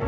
[0.00, 0.06] Okay,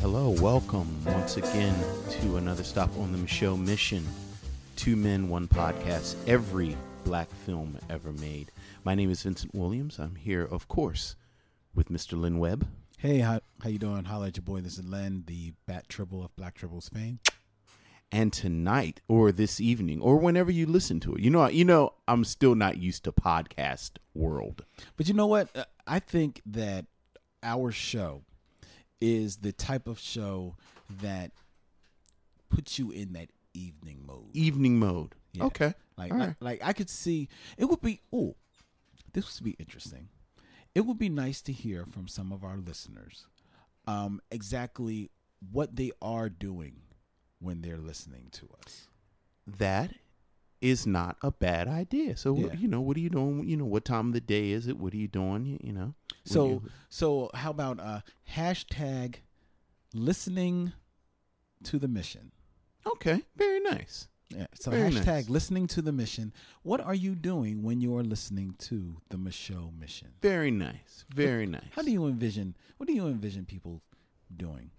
[0.00, 1.74] hello, welcome once again
[2.10, 4.06] to another stop on the Show mission.
[4.76, 8.52] Two men, one podcast, every black film ever made.
[8.84, 9.98] My name is Vincent Williams.
[9.98, 11.16] I'm here, of course,
[11.74, 12.20] with Mr.
[12.20, 12.68] Len Webb.
[12.98, 14.04] Hey, how how you doing?
[14.04, 14.60] Holla at your boy.
[14.60, 17.20] This is Len, the Bat Triple of Black Tribbles fame.
[18.12, 21.94] And tonight, or this evening, or whenever you listen to it, you know, you know,
[22.08, 24.64] I'm still not used to podcast world.
[24.96, 25.48] But you know what?
[25.56, 26.86] Uh, I think that
[27.42, 28.24] our show
[29.00, 30.56] is the type of show
[31.00, 31.30] that
[32.48, 34.30] puts you in that evening mode.
[34.34, 35.14] Evening mode.
[35.32, 35.44] Yeah.
[35.44, 35.74] Okay.
[35.96, 36.36] Like, All I, right.
[36.40, 38.00] like I could see it would be.
[38.12, 38.34] Oh,
[39.12, 40.08] this would be interesting.
[40.74, 43.26] It would be nice to hear from some of our listeners,
[43.86, 45.10] um, exactly
[45.52, 46.82] what they are doing
[47.40, 48.86] when they're listening to us.
[49.58, 49.90] that
[50.60, 52.14] is not a bad idea.
[52.16, 52.52] So Yeah.
[52.54, 53.48] you know, what are you doing?
[53.48, 54.76] You know, what time of the day is it?
[54.78, 55.46] What are you doing?
[55.46, 55.94] You, you know.
[56.26, 58.02] So you- so how about uh
[58.36, 59.16] hashtag
[59.94, 60.72] listening
[61.64, 62.32] to the mission?
[62.86, 64.06] okay, very nice.
[64.30, 64.46] Yeah.
[64.54, 65.28] So Very hashtag nice.
[65.28, 66.32] listening to the mission.
[66.62, 70.08] What are you doing when you're listening to the Michelle mission?
[70.22, 71.04] Very nice.
[71.12, 71.64] Very nice.
[71.72, 73.82] How do you envision what do you envision people
[74.34, 74.70] doing?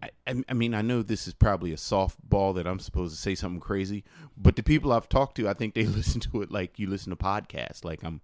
[0.00, 3.34] I, I mean, I know this is probably a softball that I'm supposed to say
[3.34, 4.04] something crazy,
[4.36, 7.10] but the people I've talked to, I think they listen to it like you listen
[7.10, 7.84] to podcasts.
[7.84, 8.20] Like I'm,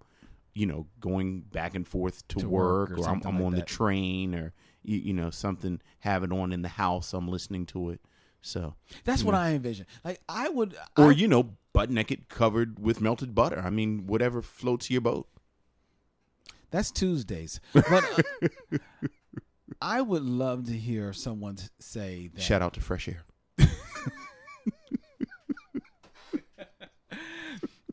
[0.54, 3.46] you know, going back and forth to, To work, work or or, I'm, I'm like
[3.46, 4.52] on the train, or
[4.84, 7.12] you, you know, something have it on in the house.
[7.12, 8.00] I'm listening to it.
[8.44, 9.86] So, That's what I envision.
[10.04, 13.58] Like I would or I, you know, butt naked, covered with melted butter.
[13.58, 15.26] I mean, whatever floats your boat.
[16.70, 17.58] That's Tuesdays.
[17.72, 18.78] But uh,
[19.80, 23.24] I would love to hear someone say that Shout out to Fresh Air.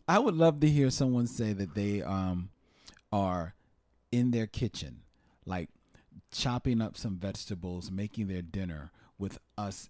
[0.08, 2.50] I would love to hear someone say that they um
[3.10, 3.56] are
[4.12, 5.04] in their kitchen,
[5.46, 5.70] like
[6.30, 9.90] chopping up some vegetables, making their dinner with us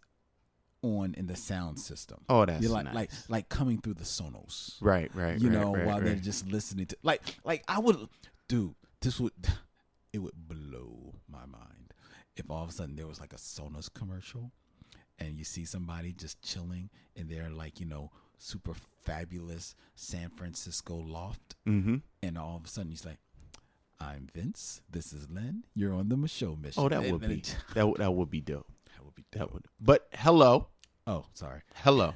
[0.84, 2.20] on in the sound system.
[2.30, 2.96] Oh, that's You're like nice.
[2.96, 4.76] like like coming through the Sonos.
[4.82, 5.40] Right, right.
[5.40, 8.08] You right, know, right, while they're just listening to like like I would
[8.48, 9.34] dude, this would
[10.14, 11.94] it would blow my mind
[12.36, 14.52] if all of a sudden there was like a Sonos commercial
[15.20, 18.10] and you see somebody just chilling in their like, you know,
[18.40, 21.98] super fabulous San Francisco loft Mm-hmm.
[22.24, 23.20] and all of a sudden he's like
[24.00, 24.82] I'm Vince.
[24.90, 25.64] This is Len.
[25.76, 26.82] You're on the Michelle mission.
[26.84, 27.44] Oh, that And- would and be
[27.76, 28.71] that that would be dope.
[29.32, 29.64] That dope.
[29.80, 30.68] But hello,
[31.08, 31.62] Oh, sorry.
[31.76, 32.14] hello,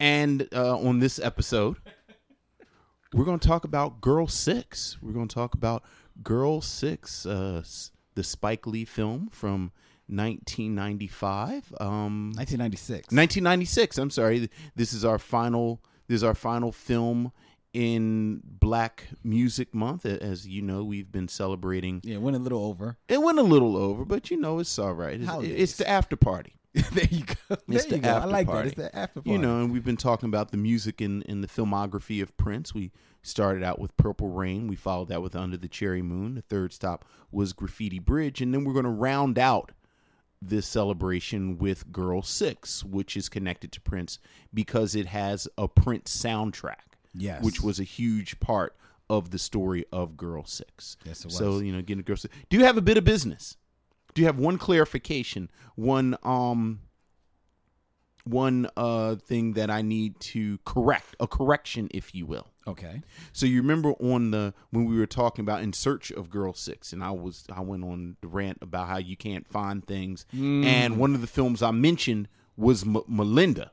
[0.00, 1.76] and uh, on this episode,
[3.14, 4.98] we're going to talk about Girl Six.
[5.02, 5.82] We're going to talk about
[6.22, 7.62] Girl Six, uh,
[8.14, 9.70] the Spike Lee film from
[10.08, 11.72] 1995.
[11.80, 13.12] Um, 1996.
[13.12, 13.98] 1996.
[13.98, 14.50] I'm sorry.
[14.74, 15.80] This is our final.
[16.08, 17.32] This is our final film
[17.72, 20.04] in Black Music Month.
[20.06, 22.00] As you know, we've been celebrating.
[22.04, 22.96] yeah, went a little over.
[23.08, 25.20] It went a little over, but you know it's all right.
[25.20, 25.54] It's, Holidays.
[25.56, 26.56] it's the after party.
[26.92, 27.56] there you go.
[27.68, 28.08] There you go.
[28.08, 28.62] I like party.
[28.62, 28.66] that.
[28.66, 29.30] It's the after party.
[29.30, 32.74] You know, and we've been talking about the music in, in the filmography of Prince.
[32.74, 34.68] We started out with Purple Rain.
[34.68, 36.34] We followed that with Under the Cherry Moon.
[36.34, 38.40] The third stop was Graffiti Bridge.
[38.40, 39.72] And then we're going to round out
[40.40, 44.18] this celebration with Girl Six, which is connected to Prince
[44.52, 46.91] because it has a Prince soundtrack.
[47.14, 47.42] Yes.
[47.42, 48.74] Which was a huge part
[49.10, 50.96] of the story of Girl Six.
[51.04, 51.62] Yes, it So, was.
[51.62, 52.34] you know, getting Girl Six.
[52.48, 53.56] Do you have a bit of business?
[54.14, 55.50] Do you have one clarification?
[55.74, 56.80] One um
[58.24, 62.46] one uh thing that I need to correct, a correction if you will.
[62.68, 63.02] Okay.
[63.32, 66.92] So you remember on the when we were talking about in search of girl 6
[66.92, 70.96] and I was I went on the rant about how you can't find things and
[70.98, 73.72] one of the films I mentioned was M- Melinda,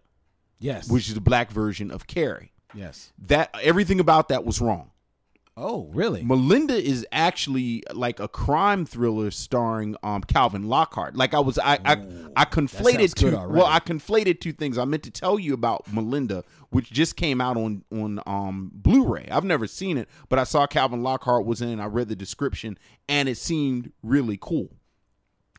[0.58, 0.90] Yes.
[0.90, 2.52] which is the black version of Carrie.
[2.74, 3.12] Yes.
[3.20, 4.92] That everything about that was wrong.
[5.62, 6.24] Oh, really?
[6.24, 11.18] Melinda is actually like a crime thriller starring um Calvin Lockhart.
[11.18, 11.98] Like I was I I,
[12.38, 14.78] I conflated two well I conflated two things.
[14.78, 19.28] I meant to tell you about Melinda, which just came out on on um Blu-ray.
[19.30, 22.78] I've never seen it, but I saw Calvin Lockhart was in I read the description
[23.10, 24.70] and it seemed really cool.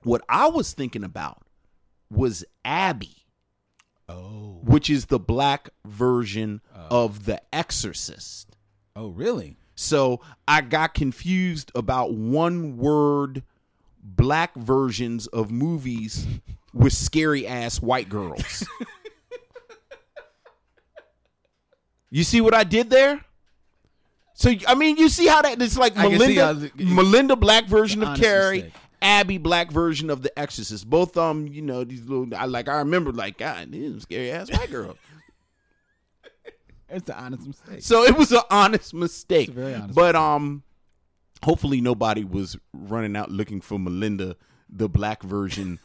[0.02, 1.42] What I was thinking about
[2.10, 3.26] was Abby
[4.10, 4.60] oh.
[4.62, 8.56] which is the black version of The Exorcist.
[8.96, 9.56] Oh, really?
[9.74, 13.42] So I got confused about one word
[14.02, 16.26] black versions of movies
[16.74, 18.66] with scary ass white girls.
[22.10, 23.24] you see what I did there?
[24.34, 28.18] So I mean, you see how that it's like Melinda, the- Melinda black version of
[28.18, 28.79] Carrie, mistake.
[29.02, 30.88] Abby black version of The Exorcist.
[30.88, 32.28] Both um, you know, these little.
[32.36, 32.68] I like.
[32.68, 34.96] I remember like, God, this is scary ass white girl.
[36.92, 37.82] It's an honest mistake.
[37.82, 39.50] so it was an honest mistake.
[39.50, 40.64] Very honest but um,
[41.44, 44.34] hopefully nobody was running out looking for Melinda,
[44.68, 45.78] the black version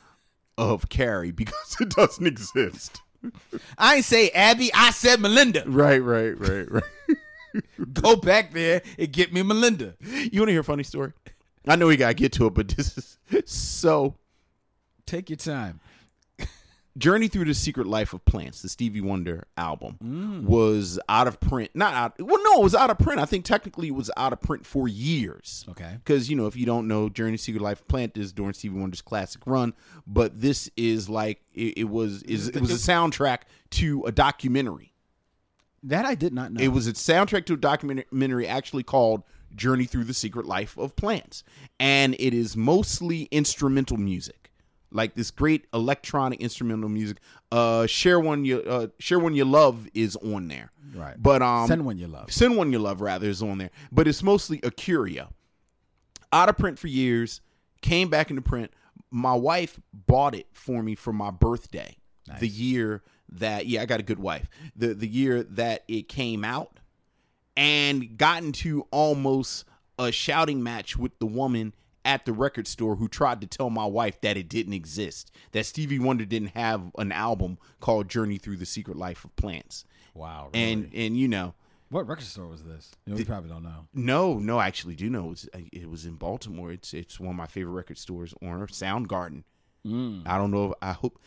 [0.57, 3.01] of Carrie, because it doesn't exist.
[3.77, 4.71] I ain't say Abby.
[4.73, 5.63] I said Melinda.
[5.67, 6.83] Right, right, right, right.
[7.93, 9.95] Go back there and get me Melinda.
[9.99, 11.13] You want to hear a funny story?
[11.67, 13.17] I know we gotta get to it, but this is
[13.49, 14.15] so.
[15.05, 15.79] Take your time.
[16.97, 20.43] Journey Through the Secret Life of Plants, the Stevie Wonder album, Mm.
[20.45, 21.71] was out of print.
[21.73, 22.13] Not out.
[22.21, 23.19] Well, no, it was out of print.
[23.19, 25.65] I think technically it was out of print for years.
[25.71, 25.91] Okay.
[25.97, 28.79] Because you know, if you don't know, Journey Secret Life of Plant is during Stevie
[28.79, 29.73] Wonder's classic run,
[30.07, 33.39] but this is like it, it was is it was a soundtrack
[33.71, 34.93] to a documentary.
[35.83, 36.63] That I did not know.
[36.63, 39.23] It was a soundtrack to a documentary actually called
[39.55, 41.43] Journey Through the Secret Life of Plants.
[41.79, 44.51] And it is mostly instrumental music.
[44.91, 47.17] Like this great electronic instrumental music.
[47.51, 50.71] Uh Share One You uh Share One You Love is on there.
[50.93, 51.15] Right.
[51.21, 52.31] But um Send one you love.
[52.31, 53.71] Send One You Love rather is on there.
[53.91, 55.33] But it's mostly a curio.
[56.31, 57.41] Out of print for years,
[57.81, 58.71] came back into print.
[59.11, 61.97] My wife bought it for me for my birthday.
[62.39, 64.49] The year that yeah, I got a good wife.
[64.75, 66.79] The the year that it came out
[67.57, 69.65] and got into almost
[69.97, 71.73] a shouting match with the woman
[72.03, 75.65] at the record store who tried to tell my wife that it didn't exist, that
[75.65, 79.85] Stevie Wonder didn't have an album called Journey Through the Secret Life of Plants.
[80.13, 80.49] Wow.
[80.53, 80.71] Really?
[80.71, 81.55] And and you know,
[81.89, 82.91] what record store was this?
[83.05, 83.87] You know, we probably don't know.
[83.93, 85.25] no, no, I actually do know.
[85.25, 86.71] It was, it was in Baltimore.
[86.71, 89.43] It's it's one of my favorite record stores on Earth, Soundgarden.
[89.87, 90.71] I don't know.
[90.71, 91.19] If, I hope.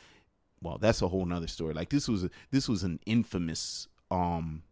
[0.60, 1.74] Well, that's a whole nother story.
[1.74, 4.62] Like this was a, this was an infamous um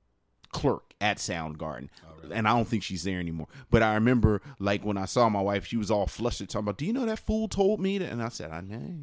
[0.52, 1.88] clerk at Soundgarden,
[2.32, 3.48] and I don't think she's there anymore.
[3.70, 6.78] But I remember, like when I saw my wife, she was all flustered, talking about,
[6.78, 8.96] "Do you know that fool told me that?" And I said, "I know."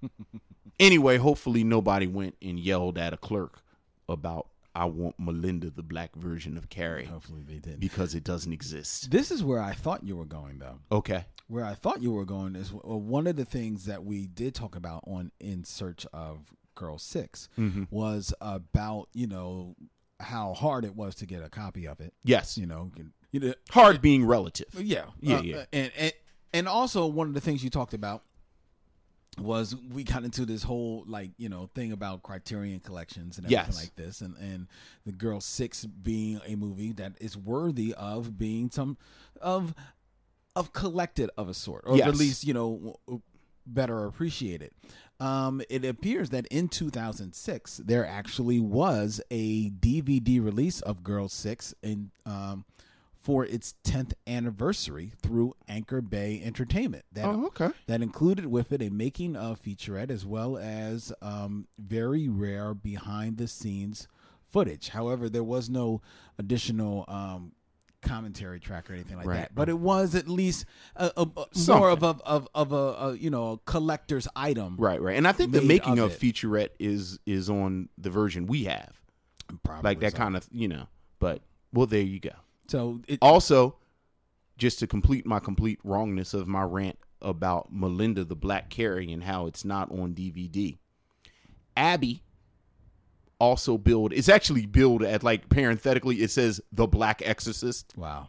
[0.78, 3.60] anyway, hopefully nobody went and yelled at a clerk
[4.08, 7.80] about I want Melinda, the black version of Carrie Hopefully they did.
[7.80, 9.10] because it doesn't exist.
[9.10, 10.78] This is where I thought you were going, though.
[10.92, 11.24] Okay.
[11.48, 14.54] Where I thought you were going is well, one of the things that we did
[14.54, 17.84] talk about on In Search of Girl 6 Mm-hmm.
[17.90, 19.74] was about you know
[20.20, 22.12] how hard it was to get a copy of it.
[22.22, 22.56] Yes.
[22.58, 22.90] You know,
[23.32, 24.68] you know, Hard being relative.
[24.78, 25.64] yeah, Yeah, uh, yeah.
[25.72, 26.12] and and
[26.52, 28.22] and also one of the things you talked about
[29.38, 33.66] was we got into this whole like you know thing about Criterion collections and everything
[33.66, 33.76] Yes.
[33.80, 34.66] like this, and and
[35.06, 38.98] the Girl Six being a movie that is worthy of being some
[39.40, 39.74] of
[40.56, 42.08] of collected of a sort, or Yes.
[42.08, 42.98] at least you know
[43.66, 44.72] better appreciated.
[45.18, 51.74] Um, it appears that in 2006 there actually was a DVD release of Girl Six
[51.82, 52.64] in um,
[53.22, 57.04] for its 10th anniversary through Anchor Bay Entertainment.
[57.12, 57.68] That, Oh, okay.
[57.86, 63.36] That included with it a making of featurette as well as um, very rare behind
[63.36, 64.08] the scenes
[64.48, 64.88] footage.
[64.88, 66.00] However, there was no
[66.38, 67.52] additional um,
[68.02, 69.36] commentary track or anything like Right.
[69.40, 69.54] that.
[69.54, 70.64] But it was at least
[70.96, 74.76] a, a, a- more of a of, of a, a you know a collector's item.
[74.78, 75.16] Right, right.
[75.16, 78.92] And I think the making of of, featurette is is on the version we have.
[79.64, 80.18] Probably Like that so.
[80.18, 80.86] kind of, you know.
[81.18, 81.42] But
[81.72, 82.30] well, there you go.
[82.68, 83.76] So it, Also,
[84.58, 89.24] just to complete my complete wrongness of my rant about Melinda the Black Carrie and
[89.24, 90.78] how it's not on DVD.
[91.76, 92.22] Abby
[93.40, 94.12] also billed.
[94.12, 96.16] It's actually billed at like parenthetically.
[96.16, 98.28] It says the Black Exorcist wow.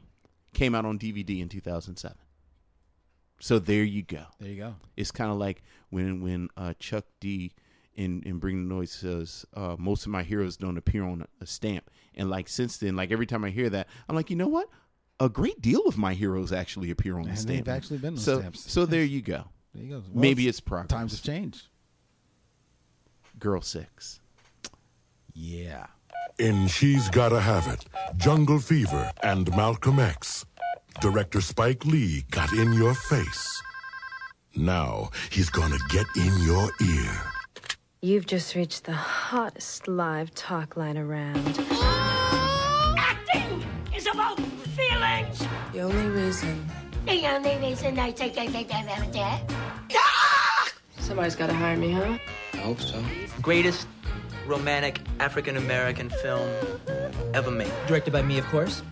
[0.54, 2.18] came out on DVD in 2007.
[3.40, 4.24] So there you go.
[4.40, 4.76] There you go.
[4.96, 7.52] It's kind of like when when uh, Chuck D
[7.96, 11.46] in in Bring the Noise says uh, most of my heroes don't appear on a,
[11.46, 14.48] stamp, and like since then, like every time I hear that, I'm like, you know
[14.48, 14.70] what?
[15.20, 17.66] A great deal of my heroes actually appear on the stamp.
[17.66, 18.72] they've actually been on so stamps.
[18.72, 19.46] so there you go.
[19.74, 20.04] There you go.
[20.12, 20.90] Well, Maybe it's progress.
[20.90, 21.68] times have changed.
[23.40, 24.21] Girl Six.
[25.34, 25.88] Yeah.
[26.40, 27.86] In She's Gotta Have It,
[28.18, 30.46] Jungle Fever, and Malcolm X,
[31.00, 33.62] director Spike Lee got in your face.
[34.56, 37.22] Now he's gonna get in your ear.
[38.02, 41.60] You've just reached the hottest live talk line around.
[42.98, 43.64] Acting
[43.96, 45.46] is about feelings.
[45.72, 46.66] The only reason
[47.06, 49.62] The only reason I take it, take it, take
[51.12, 52.18] somebody's got to hire me, huh?
[52.54, 53.04] I hope so.
[53.42, 53.86] Greatest
[54.52, 56.48] romantic African American film
[57.34, 57.72] ever made.
[57.88, 58.84] Directed by me, of course.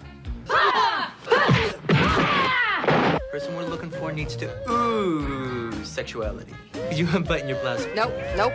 [3.30, 6.54] Person we're looking for needs to ooh sexuality.
[6.72, 7.86] Could you unbutton your blouse?
[7.94, 8.54] Nope, nope.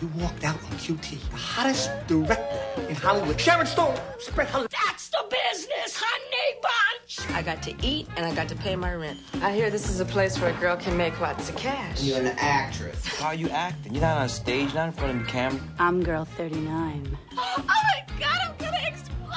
[0.00, 3.38] You walked out on QT, the hottest director in Hollywood.
[3.38, 4.67] Sharon Stone, spread her That's the business,
[7.38, 9.20] I got to eat, and I got to pay my rent.
[9.42, 12.02] I hear this is a place where a girl can make lots of cash.
[12.02, 13.06] You're an actress.
[13.06, 13.94] How are you acting?
[13.94, 15.60] You're not on stage, not in front of the camera.
[15.78, 17.16] I'm girl 39.
[17.38, 19.30] Oh my God, I'm gonna explode!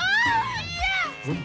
[1.27, 1.37] Yes!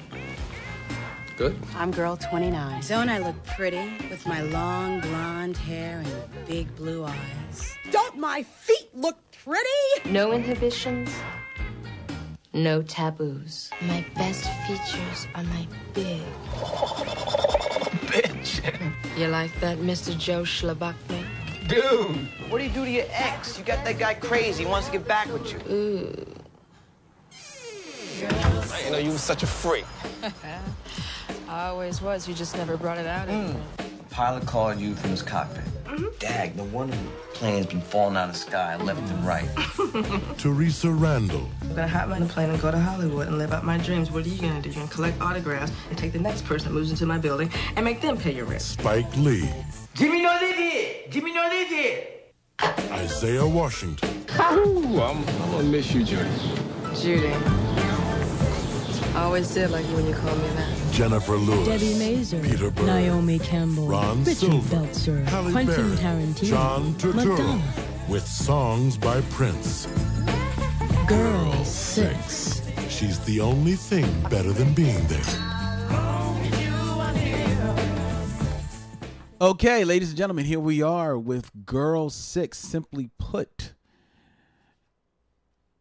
[1.37, 1.59] Good.
[1.75, 2.83] I'm girl 29.
[2.89, 7.77] Don't I look pretty with my long blonde hair and big blue eyes?
[7.91, 10.11] Don't my feet look pretty?
[10.11, 11.15] No inhibitions,
[12.57, 13.71] no taboos.
[13.83, 16.23] My best features are my big.
[16.55, 17.05] Oh,
[18.07, 19.19] Bitch.
[19.19, 20.17] You like that, Mr.
[20.19, 21.27] Joe Schlabachnik?
[21.69, 22.17] Dude.
[22.51, 23.59] What do you do to your ex?
[23.59, 24.65] You got that guy crazy.
[24.65, 25.59] He wants to get back with you.
[25.71, 26.27] Ooh.
[28.23, 29.85] I didn't know you were such a freak.
[31.49, 32.27] I always was.
[32.27, 33.29] You just never brought it out.
[33.29, 33.57] Mm.
[33.79, 35.63] A pilot called you from his cockpit.
[35.85, 36.07] Mm-hmm.
[36.21, 39.47] Dag, no wonder the plane's been falling out of the sky left and right.
[40.39, 43.63] Theresa Randle, I'm gonna hop on a plane and go to Hollywood and live out
[43.63, 44.11] my dreams.
[44.11, 44.71] What are you gonna do?
[44.71, 47.85] You're gonna collect autographs and take the next person that moves into my building and
[47.85, 48.63] make them pay your rent.
[48.63, 49.51] Spike Lee,
[49.93, 50.95] Jimmy no live here.
[51.11, 52.07] Jimmy no live here.
[52.93, 56.31] Isaiah Washington, Ooh, I'm, I'm gonna miss you, Judy.
[56.95, 57.66] Judy.
[59.17, 60.93] I always did like when you called me that.
[60.93, 65.97] Jennifer Lewis, Debi Mazar, Peter Berg, Naomi Campbell, Ron Richard Silver, Belzer, Halle Quentin Berry,
[65.97, 67.63] Tarantino, John Turturro, Madonna,
[68.11, 69.89] with songs by Prince.
[71.09, 72.61] Girl Six.
[72.91, 75.23] She's the only thing better than being there.
[79.41, 82.59] Okay, ladies and gentlemen, here we are with Girl Six.
[82.59, 83.73] Simply put,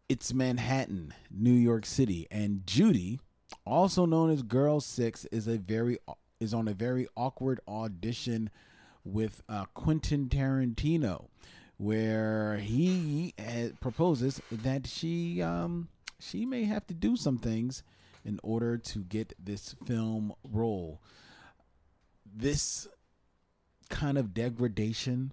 [0.08, 3.20] it's Manhattan, New York City, and Judy,
[3.66, 5.98] also known as Girl Six, is a very
[6.40, 8.50] is on a very awkward audition
[9.04, 11.28] with uh, Quentin Tarantino,
[11.78, 17.84] where he uh, proposes that she um, she may have to do some things
[18.24, 21.02] in order to get this film role.
[22.26, 22.88] This
[23.90, 25.32] kind of degradation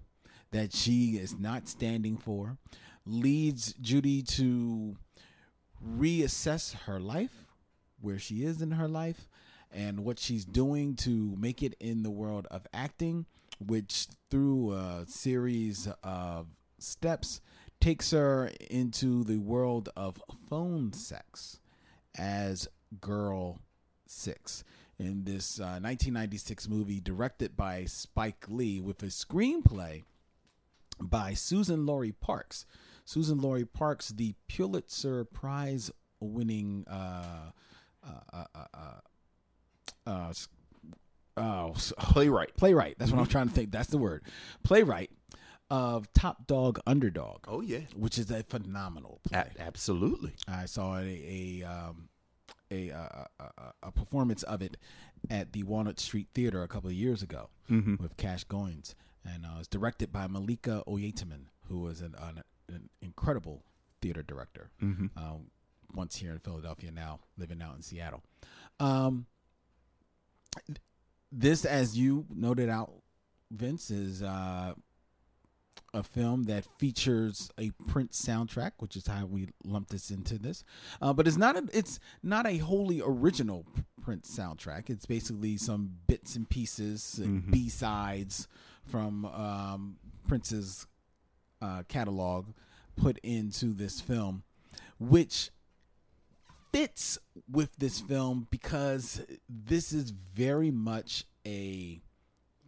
[0.51, 2.57] that she is not standing for
[3.05, 4.95] leads Judy to
[5.85, 7.42] reassess her life,
[8.03, 9.27] where she is in her life,
[9.71, 13.25] and what she's doing to make it in the world of acting,
[13.59, 16.47] which through a series of
[16.79, 17.41] steps
[17.79, 21.59] takes her into the world of phone sex
[22.17, 22.67] as
[23.01, 23.59] Girl
[24.05, 24.63] Six
[24.99, 30.03] in this uh, 1996 movie directed by Spike Lee with a screenplay
[31.01, 32.65] by Suzan-Lori Parks.
[33.05, 37.51] Suzan-Lori Parks, the Pulitzer Prize winning uh,
[38.05, 38.65] uh, uh,
[40.05, 40.33] uh, uh,
[41.37, 42.55] oh, Playwright.
[42.57, 42.95] playwright.
[42.99, 43.71] That's what I'm trying to think.
[43.71, 44.23] That's the word.
[44.63, 45.11] Playwright
[45.69, 47.45] of Topdog/Underdog.
[47.47, 47.79] Oh, yeah.
[47.95, 49.39] which is a phenomenal play.
[49.57, 50.33] A- absolutely.
[50.47, 52.09] I saw a a um,
[52.71, 54.77] a, uh, a, a a performance of it
[55.29, 58.93] at the Walnut Street Theater a couple of years ago with Kash Goins,
[59.25, 63.63] and uh, it was directed by Malika Oyetimein, who was an, an, an incredible
[64.01, 64.69] theater director.
[65.17, 65.35] Uh,
[65.93, 68.23] once here in Philadelphia, now living out in Seattle.
[68.79, 69.25] Um,
[71.31, 72.91] this, as you noted out,
[73.51, 74.73] Vince, is uh,
[75.93, 80.63] a film that features a Prince soundtrack, which is how we lumped this into this.
[81.01, 83.65] Uh, but it's not a, it's not a wholly original
[84.01, 84.89] Prince soundtrack.
[84.89, 88.47] It's basically some bits and pieces, and B sides
[88.85, 89.97] from um,
[90.27, 90.87] Prince's
[91.61, 92.47] uh, catalog
[92.95, 94.43] put into this film,
[94.99, 95.51] which
[96.73, 102.01] fits with this film because this is very much a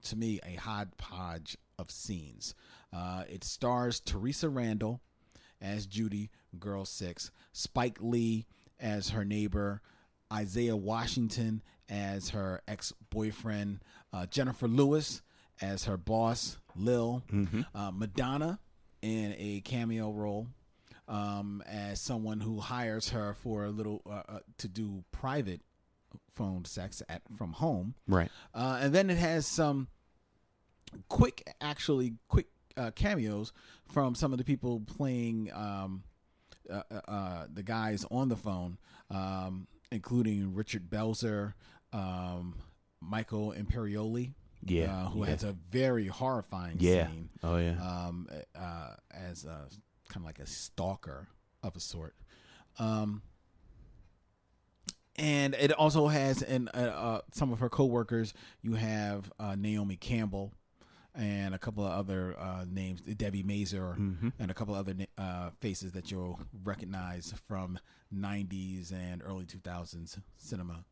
[0.04, 2.54] to me a hodgepodge of scenes.
[2.94, 5.02] Uh, it stars Theresa Randle
[5.60, 8.46] as Judy, girl six, Spike Lee
[8.80, 9.82] as her neighbor,
[10.32, 13.80] Isaiah Washington as her ex boyfriend,
[14.14, 15.24] uh, Jennifer Lewis
[15.62, 17.24] as her boss, Lil,
[17.74, 18.60] uh, Madonna
[19.02, 20.48] in a cameo role
[21.08, 25.62] um, as someone who hires her for a little uh, uh, to do private
[26.32, 27.96] phone sex at from home.
[28.08, 28.30] Right.
[28.54, 29.88] Uh, and then it has some
[31.10, 32.48] quick, actually quick
[32.78, 33.54] uh, cameos
[33.86, 36.04] from some of the people playing um,
[36.70, 38.78] uh, uh, uh, the guys on the phone,
[39.10, 41.54] um, including Richard Belzer,
[41.94, 42.56] um,
[43.02, 44.34] Michael Imperioli.
[44.68, 45.30] Yeah, uh, who yeah.
[45.30, 47.08] has a very horrifying Yeah.
[47.12, 47.30] scene.
[47.44, 47.76] Oh, yeah.
[47.80, 49.68] Um, uh, as a,
[50.10, 51.28] kind of like a stalker
[51.64, 52.16] of a sort.
[52.80, 53.22] Um,
[55.18, 58.34] and it also has and uh, uh, some of her coworkers.
[58.62, 60.54] You have uh, Naomi Campbell
[61.14, 63.96] and a couple of other uh, names, Debi Mazar,
[64.38, 67.80] and a couple of other uh, faces that you'll recognize from
[68.14, 70.84] '90s and early 2000s cinema.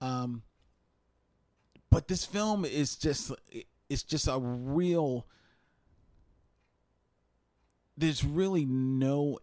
[0.00, 0.42] Um,
[1.90, 3.32] but this film is just
[3.88, 5.26] it's just a real
[8.00, 9.38] there's really no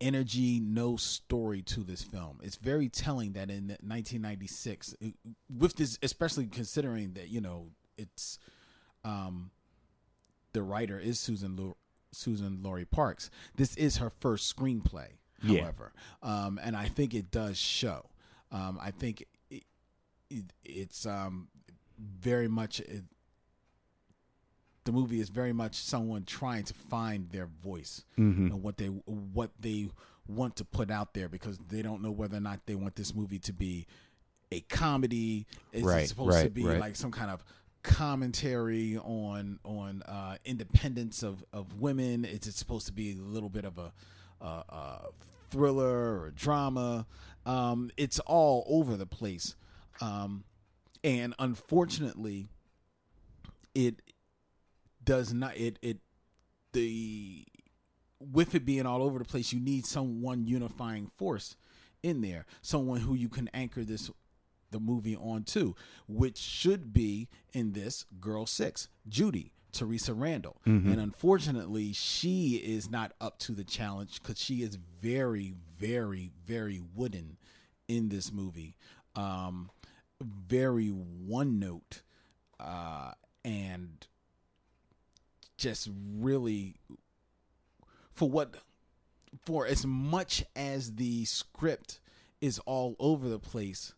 [0.00, 2.38] energy, no story to this film.
[2.42, 4.94] It's very telling that in 1996,
[5.54, 8.38] with this, especially considering that you know it's
[9.04, 9.50] um,
[10.52, 11.76] the writer is Susan Lu-
[12.14, 13.30] Suzan-Lori Parks.
[13.54, 15.62] This is her first screenplay, Yeah.
[15.62, 18.06] however, um, and I think it does show.
[18.50, 19.64] Um, I think it,
[20.30, 21.48] it, it's um,
[21.98, 22.80] very much.
[22.80, 23.04] It,
[24.88, 28.46] the movie is very much someone trying to find their voice Mhm.
[28.50, 29.90] and what they what they
[30.26, 33.14] want to put out there because they don't know whether or not they want this
[33.14, 33.86] movie to be
[34.50, 35.46] a comedy.
[35.72, 36.80] Is Right, it supposed to be right.
[36.80, 37.44] like some kind of
[37.82, 42.24] commentary on on uh, independence of, of women?
[42.24, 43.92] Is it supposed to be a little bit of a,
[45.50, 47.06] thriller or drama?
[47.44, 49.54] Um, it's all over the place,
[50.00, 50.44] um,
[51.04, 52.48] and unfortunately,
[53.74, 54.00] it
[55.08, 55.98] does not it it
[56.72, 57.44] the
[58.20, 61.56] with it being all over the place you need some one unifying force
[62.02, 64.10] in there someone who you can anchor this
[64.70, 65.74] the movie on to
[66.06, 70.90] which should be in this girl six judy theresa randle Mhm.
[70.92, 76.80] and unfortunately she is not up to the challenge because she is very very very
[76.94, 77.38] wooden
[77.86, 78.76] in this movie
[79.14, 79.70] um
[80.20, 82.02] very one note
[82.60, 83.12] uh
[83.44, 84.06] and
[85.58, 86.76] just really
[88.14, 88.54] for what
[89.44, 92.00] for as much as the script
[92.40, 93.92] is all over the place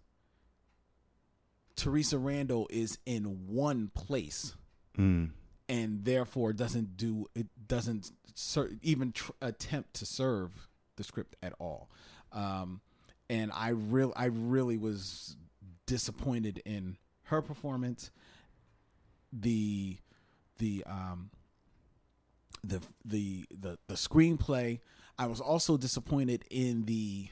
[1.77, 4.55] Theresa Randle is in one place.
[4.99, 5.31] Mm.
[5.69, 11.55] and therefore doesn't do it doesn't ser- even tr- attempt to serve the script at
[11.61, 11.89] all.
[12.33, 12.81] Um
[13.31, 15.37] and i real i really was
[15.87, 18.11] disappointed in her performance.
[19.33, 19.99] The
[20.59, 21.31] the um
[22.65, 24.81] the the the the screenplay
[25.19, 27.29] i was also disappointed in the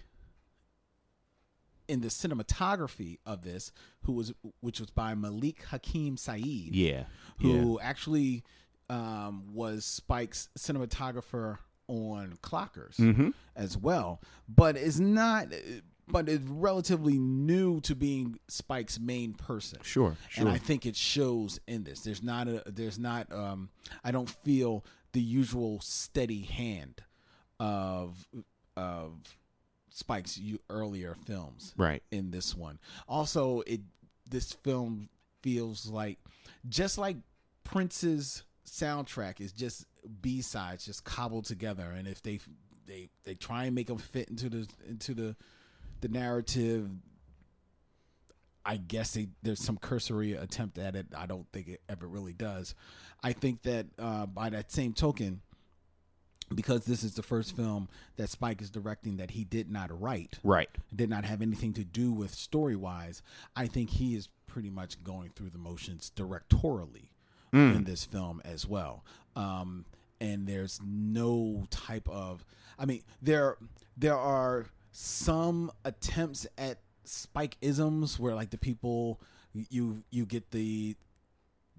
[1.86, 7.04] in the cinematography of this who was which was by malik hakim saeed Yeah,
[7.40, 8.44] who actually
[8.90, 13.34] um, was Spike's cinematographer on Clockers Mhm.
[13.54, 15.48] as well, but is not,
[16.06, 19.78] but is relatively new to being Spike's main person.
[19.82, 20.48] Sure, And.
[20.48, 22.00] I think it shows in this.
[22.00, 23.68] There's not a, there's not, um,
[24.02, 24.86] I don't feel
[25.18, 27.02] the usual steady hand
[27.58, 28.24] of,
[28.76, 29.36] of
[29.90, 32.04] Spike's u- earlier films Right.
[32.12, 32.78] in this one.
[33.08, 33.80] Also, it
[34.30, 35.08] this film
[35.42, 36.18] feels like
[36.68, 37.16] just like
[37.64, 39.86] Prince's soundtrack is just
[40.22, 42.38] B sides just cobbled together, and if they
[42.86, 45.34] they they try and make them fit into the into the
[46.00, 46.88] the narrative.
[48.68, 51.06] I guess they, there's some cursory attempt at it.
[51.16, 52.74] I don't think it ever really does.
[53.24, 55.40] I think that uh, by that same token,
[56.54, 60.38] because this is the first film that Spike is directing that he did not write,
[60.44, 60.68] Right.
[60.94, 63.22] did not have anything to do with story wise,
[63.56, 67.08] I think he is pretty much going through the motions directorially
[67.52, 67.76] Mm.
[67.76, 69.02] in this film as well.
[69.34, 69.86] Um,
[70.20, 72.44] and there's no type of,
[72.78, 73.56] I mean, there
[73.96, 76.78] there are some attempts at
[77.08, 79.20] Spike isms where like the people
[79.52, 80.94] you you get the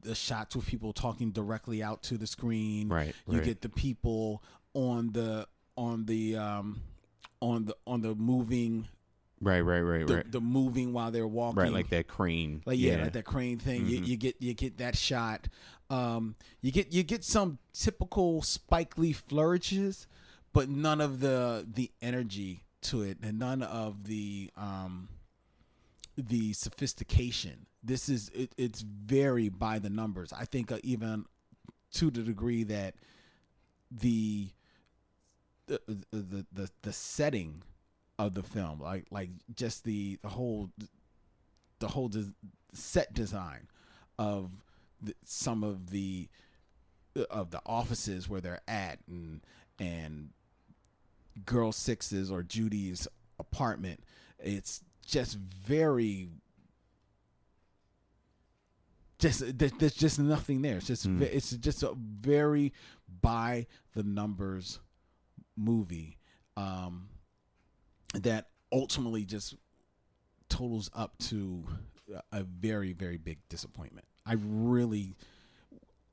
[0.02, 2.88] the shots with people talking directly out to the screen.
[2.90, 3.44] Right, You right.
[3.46, 4.42] get the people
[4.74, 6.82] on the on the um
[7.42, 8.88] on the on the moving
[9.42, 10.32] Right, right, right, the, right.
[10.32, 11.62] the moving while they're walking.
[11.62, 12.62] Right, like that crane.
[12.66, 13.04] Like yeah, Yeah.
[13.04, 13.88] like that crane thing.
[13.88, 14.08] You, Mhm.
[14.08, 15.48] you get you get that shot.
[15.90, 20.08] Um, you get you get some typical Spike Lee flourishes,
[20.52, 25.08] but none of the the energy to it, and none of the um
[26.28, 27.66] the sophistication.
[27.84, 30.34] This is it, it's very by the numbers.
[30.34, 31.26] I think uh, even
[31.94, 32.96] to the degree that
[33.92, 34.50] the
[35.68, 35.80] the
[36.12, 37.64] the the, the setting
[38.18, 40.70] of the film like like just the the whole
[41.80, 42.12] the whole
[42.74, 43.68] set design
[44.18, 44.52] of
[45.02, 46.28] the, some of the
[47.30, 49.42] of the offices where they're at and
[49.80, 50.30] and
[51.46, 53.08] girl sixes or Judy's
[53.40, 54.02] apartment
[54.40, 56.30] it's just very
[59.20, 60.78] just there's just nothing there.
[60.78, 61.22] It's just Mm.
[61.22, 62.74] it's just a very
[63.22, 64.80] by the numbers
[65.58, 66.18] movie
[66.56, 67.10] um
[68.14, 69.56] that ultimately just
[70.48, 71.66] totals up to
[72.32, 74.08] a very very big disappointment.
[74.26, 75.16] I really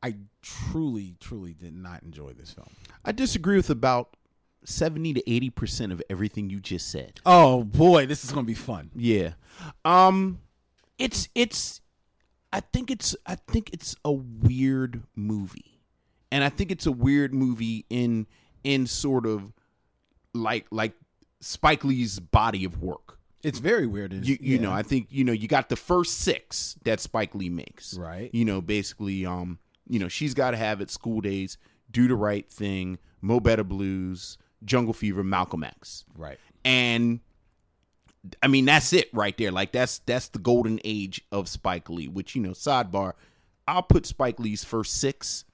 [0.03, 2.69] i truly truly did not enjoy this film.
[3.05, 4.16] I disagree with about
[4.67, 7.21] seventy to eighty percent of everything you just said.
[7.25, 9.33] oh boy this is gonna be fun Yeah.
[9.85, 10.41] Um
[10.99, 11.81] it's it's
[12.53, 15.81] I think it's I think it's a weird movie.
[16.33, 18.27] And I think it's a weird movie in
[18.65, 19.53] in sort of
[20.35, 20.95] like like
[21.41, 23.19] Spike Lee's body of work.
[23.43, 24.13] It's very weird.
[24.13, 24.73] You you know.
[24.73, 27.97] I think you know, you got the first 6 that Spike Lee makes.
[27.97, 28.31] Right.
[28.33, 31.59] You know, basically um, you know, she's got to have it school days,
[31.91, 36.39] do the right thing, Mo Better Blues, Jungle Fever, Malcolm X right.
[36.65, 37.21] and
[38.43, 39.51] I mean that's it right there.
[39.51, 42.09] Like that's that's the golden age of Spike Lee.
[42.09, 43.13] Which you know, sidebar,
[43.67, 45.45] I'll put Spike Lee's first six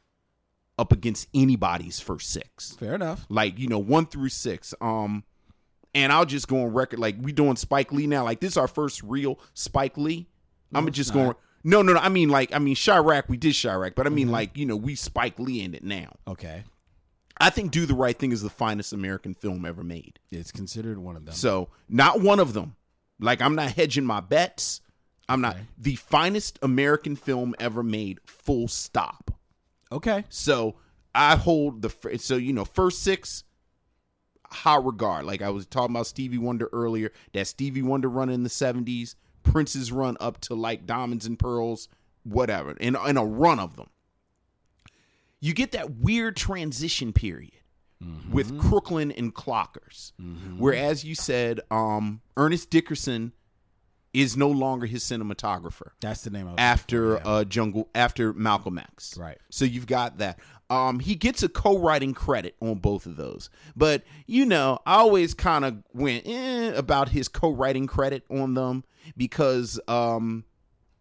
[0.78, 2.72] up against anybody's first six.
[2.72, 3.26] Fair enough.
[3.28, 4.74] Like you know, one through six.
[4.80, 5.24] Um,
[5.94, 6.98] and I'll just go on record.
[6.98, 8.24] Like we doing Spike Lee now.
[8.24, 10.26] Like this is our first real Spike Lee.
[10.74, 11.34] I'm just going.
[11.64, 12.00] No, no, no.
[12.00, 13.28] I mean, like, I mean, Chi-Raq.
[13.28, 16.16] We did Chi-Raq, but I mean, like, you know, we Spike Lee in it now.
[16.26, 16.64] Okay.
[17.42, 20.18] I think Do the Right Thing is the finest American film ever made.
[20.30, 21.34] It's considered one of them.
[21.34, 22.76] So not one of them.
[23.20, 24.80] Like I'm not hedging my bets.
[25.28, 25.64] I'm not Okay.
[25.78, 28.18] the finest American film ever made.
[28.24, 29.30] Full stop.
[29.90, 30.24] okay.
[30.28, 30.76] So
[31.14, 33.44] I hold the so you know first six
[34.50, 35.24] high regard.
[35.24, 37.10] Like I was talking about Stevie Wonder earlier.
[37.32, 41.88] That Stevie Wonder run in the '70s, Prince's run up to like Diamonds and Pearls,
[42.24, 43.88] whatever, in in a run of them.
[45.42, 47.50] You get that weird transition period
[48.30, 50.12] with Crooklyn and Clockers,
[50.56, 53.32] where, as you said, um, Ernest Dickerson
[54.12, 59.16] is no longer his cinematographer That's the name of after uh jungle after malcolm x.
[59.16, 59.38] Right.
[59.50, 60.38] so you've got that.
[60.68, 63.48] Um he gets a co-writing credit on both of those.
[63.74, 68.84] But you know i always kind of went eh, about his co-writing credit on them
[69.16, 70.44] because um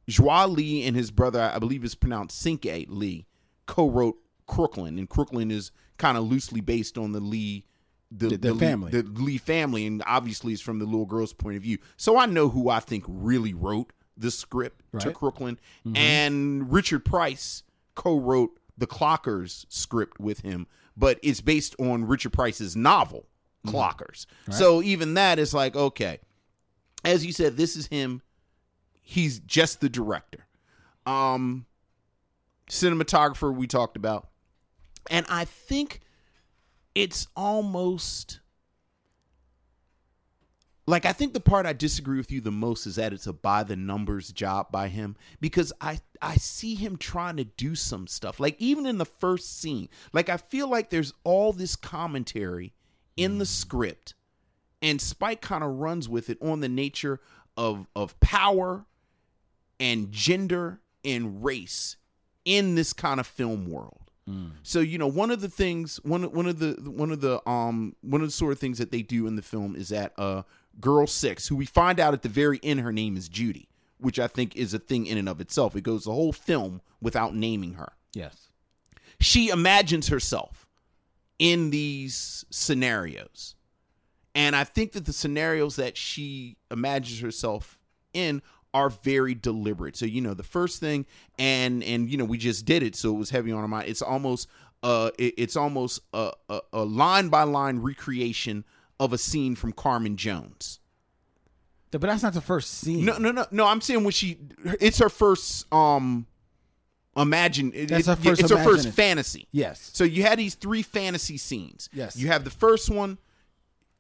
[0.08, 3.27] Joie Lee and his brother, I believe is pronounced Cinque Lee,
[3.65, 4.15] co-wrote
[4.47, 7.65] Crooklyn, and Crooklyn is kind of loosely based on the Lee,
[8.12, 8.91] the, The- the Lee- family.
[8.91, 11.77] the Lee family, and obviously it's from the little girl's point of view.
[11.97, 15.15] So I know who I think really wrote the script to Right.
[15.15, 15.60] Crooklyn,
[15.95, 17.63] and Richard Price
[17.95, 23.27] co-wrote the Clockers script with him, but it's based on Richard Price's novel
[23.67, 24.25] Clockers.
[24.49, 26.19] So even that is like okay,
[27.06, 28.21] as you said, this is him
[29.01, 30.45] he's just the director.
[31.06, 31.65] Um
[32.69, 34.30] cinematographer we talked about.
[35.10, 36.02] And I think
[36.94, 38.40] it's almost
[40.88, 43.34] like I think the part I disagree with you the most is that it's a
[43.34, 48.08] by the numbers job by him because I I see him trying to do some
[48.08, 48.40] stuff.
[48.40, 52.74] Like even in the first scene, like I feel like there's all this commentary
[53.16, 54.16] in the script
[54.82, 57.20] and Spike kind of runs with it on the nature
[57.56, 58.86] of of power
[59.80, 61.98] and gender and race
[62.46, 64.11] in this kind of film world.
[64.63, 67.96] So you know, one of the things, one one of the one of the um
[68.02, 70.44] one of the sort of things that they do in the film is that uh
[70.80, 74.20] girl six, who we find out at the very end, her name is Judy, which
[74.20, 75.76] I think is a thing in and of itself.
[75.76, 78.50] It goes the whole film without naming her Yes.
[79.20, 80.67] she imagines herself
[81.39, 83.56] in these scenarios.
[84.34, 87.82] And I think that the scenarios that she imagines herself
[88.13, 88.41] in
[88.73, 89.97] are very deliberate.
[89.97, 91.05] So, you know, the first thing
[91.38, 93.89] and and you know, we just did it, so it was heavy on our mind.
[93.89, 94.47] It's almost
[94.84, 98.63] uh it- it's almost a, a, a line by line recreation
[98.99, 100.79] of a scene from Carmen Jones.
[101.91, 103.03] But that's not the first scene.
[103.03, 103.65] No, no, no, no.
[103.65, 104.38] I'm saying when she,
[104.79, 106.25] it's her first um,
[107.17, 107.73] imagine.
[107.75, 109.47] it- That's her first It's her first fantasy.
[109.51, 109.89] Yes.
[109.93, 111.89] So you had these three fantasy scenes.
[111.91, 112.15] Yes.
[112.15, 113.17] You have the first one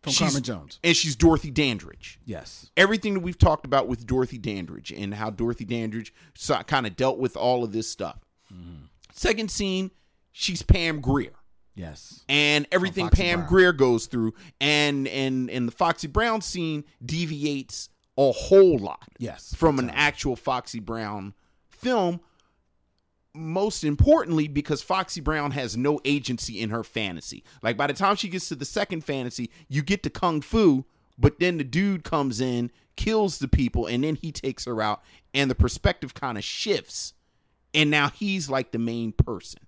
[0.03, 0.79] From she's- Carmen Jones.
[0.83, 2.19] and she's Dorothy Dandridge.
[2.25, 2.71] Yes.
[2.75, 6.95] Everything that we've talked about with Dorothy Dandridge and how Dorothy Dandridge so, kind of
[6.95, 8.19] dealt with all of this stuff.
[8.51, 8.85] Mm-hmm.
[9.13, 9.91] Second scene,
[10.31, 11.33] she's Pam Grier
[11.75, 12.23] Yes.
[12.27, 13.49] and everything Pam Brown.
[13.49, 19.07] Greer goes through, and and and the Foxy Brown scene deviates a whole lot.
[19.19, 21.33] Yes, from big an actual Foxy Brown
[21.69, 22.19] film.
[23.33, 27.43] Most importantly, because Foxy Brown has no agency in her fantasy.
[27.61, 30.85] Like by the time she gets to the second fantasy, you get to kung fu,
[31.17, 35.01] but then the dude comes in, kills the people, and then he takes her out,
[35.33, 37.13] and the perspective kind of shifts,
[37.73, 39.61] and now he's like the main person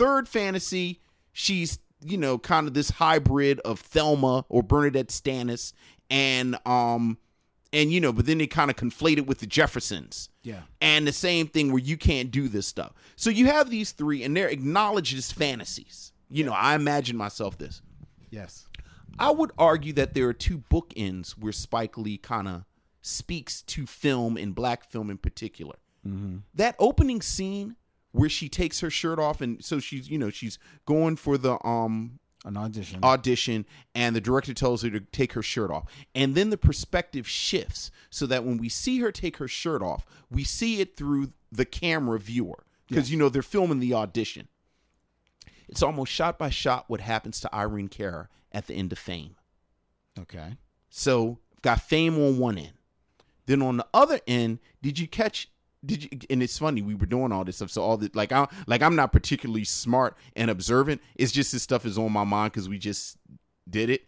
[0.00, 0.98] third fantasy,
[1.30, 5.74] she's you know kind of this hybrid of Thelma or Bernadette Stanis,
[6.08, 7.18] and um,
[7.72, 10.28] and you know, but then they kind of conflate it with the Jeffersons.
[10.42, 10.62] Yeah.
[10.80, 12.92] And the same thing where you can't do this stuff.
[13.16, 16.12] So you have these three, and they're acknowledged as fantasies.
[16.28, 17.82] You know, I imagine myself this.
[18.30, 18.66] Yes.
[19.18, 22.64] I would argue that there are two bookends where Spike Lee kind of
[23.02, 25.76] speaks to film and black film in particular.
[26.54, 27.76] That opening scene
[28.12, 31.64] where she takes her shirt off and so she's you know she's going for the
[31.66, 33.00] um An audition.
[33.04, 35.84] audition and the director tells her to take her shirt off.
[36.14, 40.06] And then the perspective shifts so that when we see her take her shirt off
[40.30, 42.64] we see it through the camera viewer.
[42.88, 44.48] Because you know they're filming the audition.
[45.68, 49.36] It's almost shot by shot what happens to irene cara at the end of fame.
[50.18, 50.56] Okay.
[50.88, 52.72] so got fame on one end.
[53.46, 55.50] Then on the other end did you catch
[55.84, 58.32] did you and it's funny we were doing all this stuff so all the like
[58.32, 61.00] i like i'm not particularly smart and observant.
[61.16, 63.16] It's just this stuff is on my mind because we just
[63.68, 64.06] did it.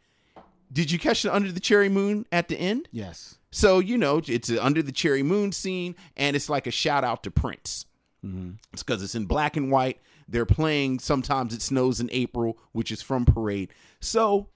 [0.72, 2.88] Did you catch the under the cherry moon at the end?
[2.92, 3.36] Yes.
[3.50, 7.04] so you know it's an under the cherry moon scene and it's like a shout
[7.04, 7.86] out to prince.
[8.24, 8.52] Mm-hmm.
[8.72, 10.00] It's because it's in black and white.
[10.28, 13.72] They're playing sometimes it snows in april which is from parade.
[14.00, 14.48] So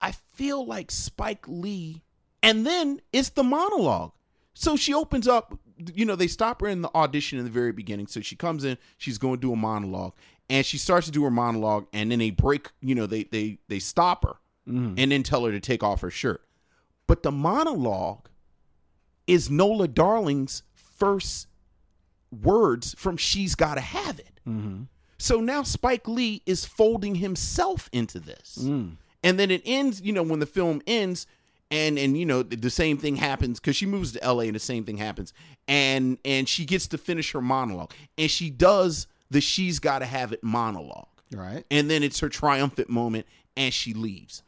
[0.00, 2.02] i feel like spike lee
[2.42, 4.12] and then it's the monologue.
[4.54, 5.58] So she opens up
[5.94, 8.06] you know they stop her in the audition in the very beginning.
[8.06, 10.14] So she comes in she's going to do a monologue
[10.48, 13.58] and she starts to do her monologue and then they break you know they they
[13.68, 14.36] they stop her
[14.68, 14.94] mm-hmm.
[14.96, 16.42] and then tell her to take off her shirt.
[17.06, 18.28] But the monologue
[19.26, 21.48] is Nola Darling's first
[22.30, 24.40] words from She's Gotta Have It.
[24.48, 24.84] Mm-hmm.
[25.18, 28.58] So now Spike Lee is folding himself into this.
[28.60, 28.96] Mm.
[29.22, 31.26] And then it ends, you know, when the film ends,
[31.72, 34.54] and and you know, the, the same thing happens because she moves to LA and
[34.54, 35.32] the same thing happens.
[35.66, 37.92] And and she gets to finish her monologue.
[38.18, 41.08] And she does the She's Gotta Have It monologue.
[41.34, 41.64] Right.
[41.70, 44.42] And then it's her triumphant moment and she leaves.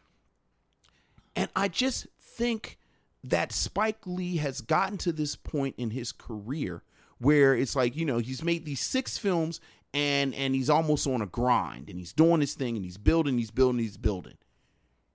[1.35, 2.79] And I just think
[3.25, 6.83] that Spike Lee has gotten to this point in his career
[7.19, 9.61] where it's like, you know, he's made these six films
[9.95, 13.39] and and he's almost on a grind and he's doing his thing and he's building,
[13.39, 14.37] he's building, he's building.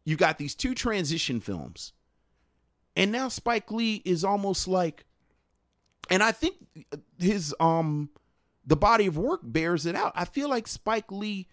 [0.06, 1.94] you've got these two transition films.
[2.96, 5.06] And now Spike Lee is almost like
[6.10, 6.56] and I think
[7.20, 8.10] his um
[8.66, 10.12] the body of work bears it out.
[10.16, 11.48] I feel like Spike Lee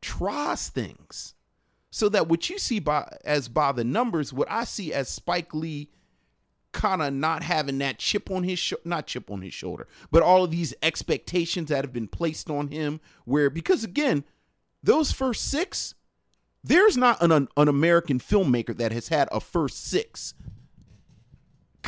[0.00, 1.34] tries things
[1.90, 5.54] so that what you see by as by the numbers, what I see as Spike
[5.54, 5.90] Lee
[6.72, 10.22] kind of not having that chip on his sho- not chip on his shoulder, but
[10.22, 13.00] all of these expectations that have been placed on him.
[13.24, 14.24] Where because again,
[14.82, 15.94] those first six,
[16.62, 20.34] there's not an an, an American filmmaker that has had a first six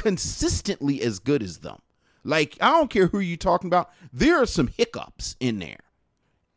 [0.01, 1.79] consistently as good as them.
[2.25, 5.81] Like I don't care who you're talking about, there are some hiccups in there.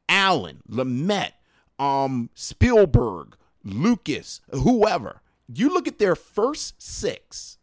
[0.08, 1.32] Allen, Lumet,
[1.78, 5.22] um, Spielberg, Lucas, whoever.
[5.54, 7.58] You look at their first six,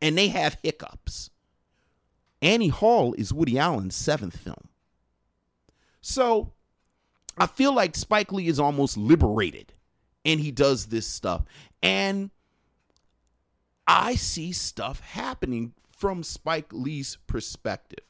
[0.00, 1.30] and they have hiccups.
[2.42, 4.68] Annie Hall is Woody Allen's seventh film.
[6.00, 6.52] So
[7.38, 9.72] I feel like Spike Lee is almost liberated
[10.24, 11.44] and he does this stuff.
[11.82, 12.30] And
[13.86, 18.04] I see stuff happening from Spike Lee's perspective.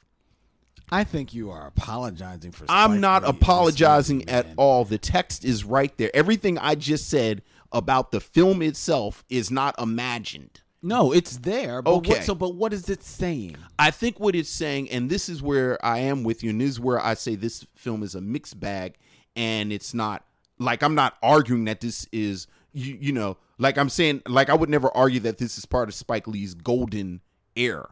[0.91, 2.67] I think you are apologizing for.
[2.69, 4.85] I'm not Lee apologizing at all.
[4.85, 6.11] The text is right there.
[6.13, 10.61] Everything I just said about the film itself is not imagined.
[10.83, 11.81] No, it's there.
[11.81, 12.11] But Okay.
[12.11, 13.57] What, so, but what is it saying?
[13.79, 16.71] I think what it's saying, and this is where I am with you, and this
[16.71, 18.97] is where I say this film is a mixed bag,
[19.37, 20.25] and it's not
[20.59, 24.55] like I'm not arguing that this is you, you know, like I'm saying, like I
[24.55, 27.21] would never argue that this is part of Spike Lee's golden
[27.57, 27.91] era.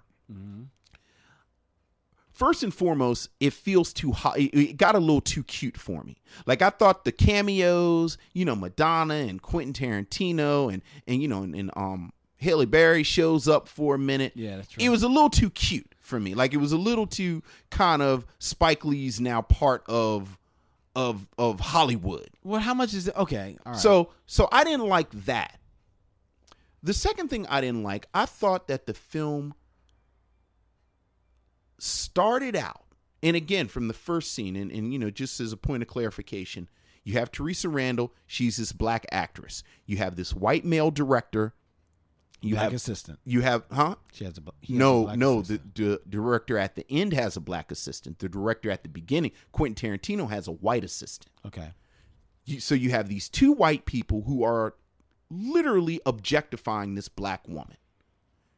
[2.32, 4.38] First and foremost, it feels too hot.
[4.38, 6.16] It got a little too cute for me.
[6.46, 11.42] Like I thought the cameos, you know, Madonna and Quentin Tarantino, and and you know,
[11.42, 14.32] and, and um Halle Berry shows up for a minute.
[14.34, 14.86] Yeah, that's right.
[14.86, 16.34] It was a little too cute for me.
[16.34, 20.38] Like it was a little too kind of Spike Lee's now part of
[20.96, 22.30] of of Hollywood.
[22.42, 23.16] Well, how much is it?
[23.16, 23.80] Okay, all right.
[23.80, 25.59] So so I didn't like that.
[26.82, 29.54] The second thing I didn't like, I thought that the film
[31.78, 32.84] started out,
[33.22, 35.88] and again from the first scene, and, and you know, just as a point of
[35.88, 36.68] clarification,
[37.04, 39.62] you have Theresa Randle, she's this black actress.
[39.86, 41.54] You have this white male director.
[42.42, 43.18] You Black have assistant.
[43.24, 43.96] You have huh?
[44.12, 45.42] She has a he has a no, no.
[45.42, 48.18] The, the director at the end has a black assistant.
[48.18, 51.30] The director at the beginning, Quentin Tarantino, has a white assistant.
[51.46, 51.74] Okay.
[52.46, 54.74] You, so you have these two white people who are
[55.30, 57.76] literally objectifying this black woman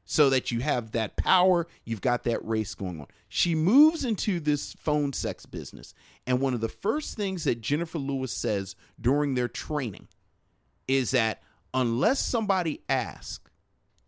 [0.05, 4.41] so that you have that power you've got that race going on she moves into
[4.41, 5.95] this phone sex business
[6.27, 10.09] and one of the first things that jennifer lewis says during their training
[10.89, 11.43] is that
[11.75, 13.51] unless somebody asks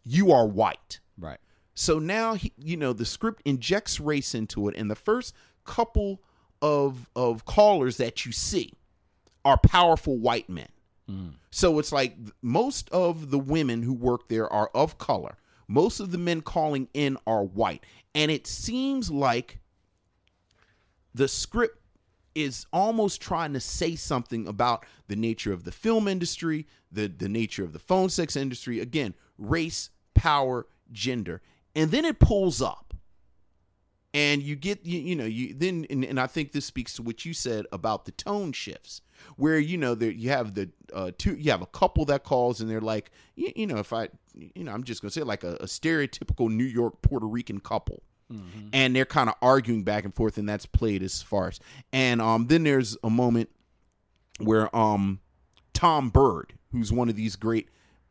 [0.05, 1.39] you are white Right.
[1.75, 6.21] so now he, you know the script injects race into it, and the first couple
[6.61, 8.73] of of callers that you see
[9.45, 10.69] are powerful white men.
[11.51, 15.37] So it's like most of the women who work there are of color.
[15.69, 19.61] Most of the men calling in are white, and it seems like
[21.15, 21.79] the script
[22.35, 27.29] is almost trying to say something about the nature of the film industry, the the
[27.29, 28.81] nature of the phone sex industry.
[28.81, 31.41] Again, race, power, gender,
[31.75, 32.93] and then it pulls up,
[34.13, 37.03] and you get you, you know you then and, and I think this speaks to
[37.03, 39.01] what you said about the tone shifts,
[39.37, 42.61] where you know that you have the uh, two you have a couple that calls
[42.61, 45.45] and they're like you, you know if I you know I'm just gonna say like
[45.45, 48.69] a, a stereotypical New York Puerto Rican couple Mm-hmm.
[48.73, 51.61] and they're kind of arguing back and forth, and that's played as farce.
[51.93, 53.51] And um, then there's a moment
[54.39, 55.21] where um,
[55.75, 57.69] Tom Byrd, who's one of these great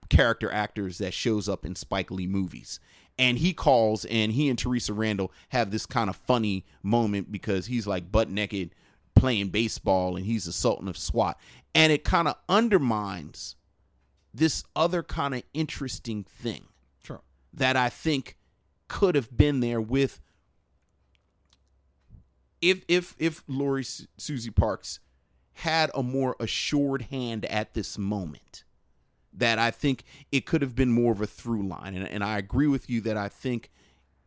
[0.10, 2.80] character actors that shows up in Spike Lee movies,
[3.18, 7.66] and he calls, and he and Theresa Randle have this kind of funny moment because
[7.66, 8.76] he's like butt naked
[9.16, 11.40] playing baseball, and he's the Sultan of SWAT,
[11.76, 13.56] and it kind of undermines
[14.34, 16.66] this other kind of interesting thing
[17.04, 17.22] Sure.
[17.54, 18.38] that I think
[18.88, 20.20] could have been there with
[22.62, 25.00] if if if Lori Su- Susie Parks
[25.58, 28.64] had a more assured hand at this moment
[29.32, 32.38] that I think it could have been more of a through line and, and I
[32.38, 33.72] agree with you that I think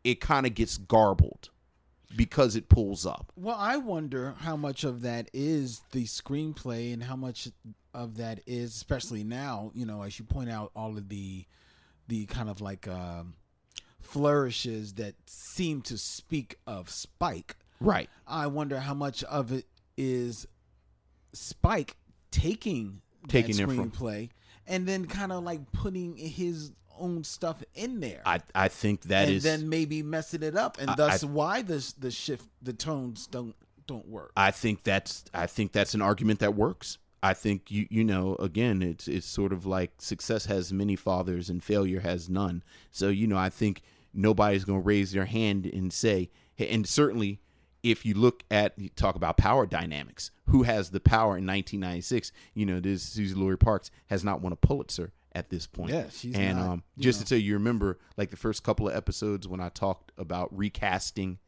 [0.05, 1.51] it kind of gets garbled
[2.17, 3.33] because it pulls up.
[3.37, 7.49] Well, I wonder how much of that is the screenplay and how much
[7.95, 11.45] of that is, especially now, you know, as you point out, all of the
[12.09, 13.35] the kind of like um,
[14.01, 17.57] flourishes that seem to speak of Spike.
[17.81, 18.09] Right.
[18.27, 20.47] I wonder how much of it is
[21.33, 21.97] Spike
[22.31, 24.31] taking Taking that screenplay
[24.69, 28.23] and then kind of like putting his own stuff in there.
[28.27, 31.27] I I think that and is then maybe messing it up, and I- thus I-
[31.27, 33.55] why the the shift, the tones don't
[33.87, 34.33] don't work.
[34.37, 36.99] I think that's I think that's an argument that works.
[37.23, 41.49] I think you you know again it's it's sort of like success has many fathers
[41.51, 42.63] and failure has none.
[42.91, 43.83] So you know I think
[44.13, 47.41] nobody's going to raise their hand and say hey, and certainly
[47.83, 52.33] if you look at you talk about power dynamics, who has the power in 1996?
[52.55, 55.91] You know this Suzan-Lori Parks has not won a Pulitzer at this point.
[55.93, 57.25] Yeah, she's and not, um just know.
[57.25, 61.39] to tell you, remember like the first couple of episodes when I talked about recasting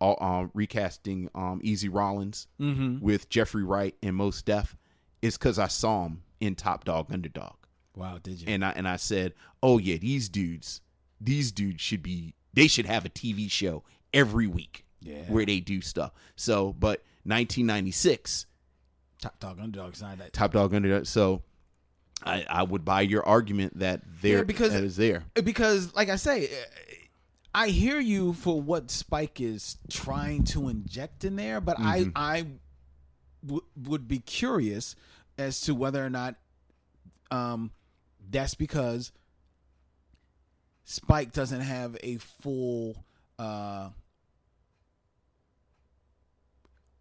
[0.00, 3.00] um, recasting um, Easy Rawlins Mhm.
[3.00, 4.76] with Jeffrey Wright and Mos Def
[5.22, 7.54] is because I saw him in Topdog/Underdog.
[7.94, 8.46] Wow, did you?
[8.48, 10.82] And I and I said, oh yeah, these dudes,
[11.18, 15.22] these dudes should be, they should have a TV show every week, Yeah.
[15.30, 16.12] where they do stuff.
[16.36, 18.44] So, but 1996,
[19.22, 20.32] Topdog/Underdog not that.
[20.34, 21.06] Topdog/Underdog.
[21.06, 21.42] So,
[22.22, 25.24] I I would buy your argument that there Yeah, because- that is there.
[25.44, 26.48] because, like I say,
[27.54, 32.12] I hear you for what Spike is trying to inject in there, but Mhm.
[32.16, 32.46] I I
[33.44, 34.94] w- would be curious
[35.38, 36.36] as to whether or not
[37.30, 37.70] um
[38.28, 39.12] that's because
[40.84, 43.04] Spike doesn't have a full
[43.38, 43.90] uh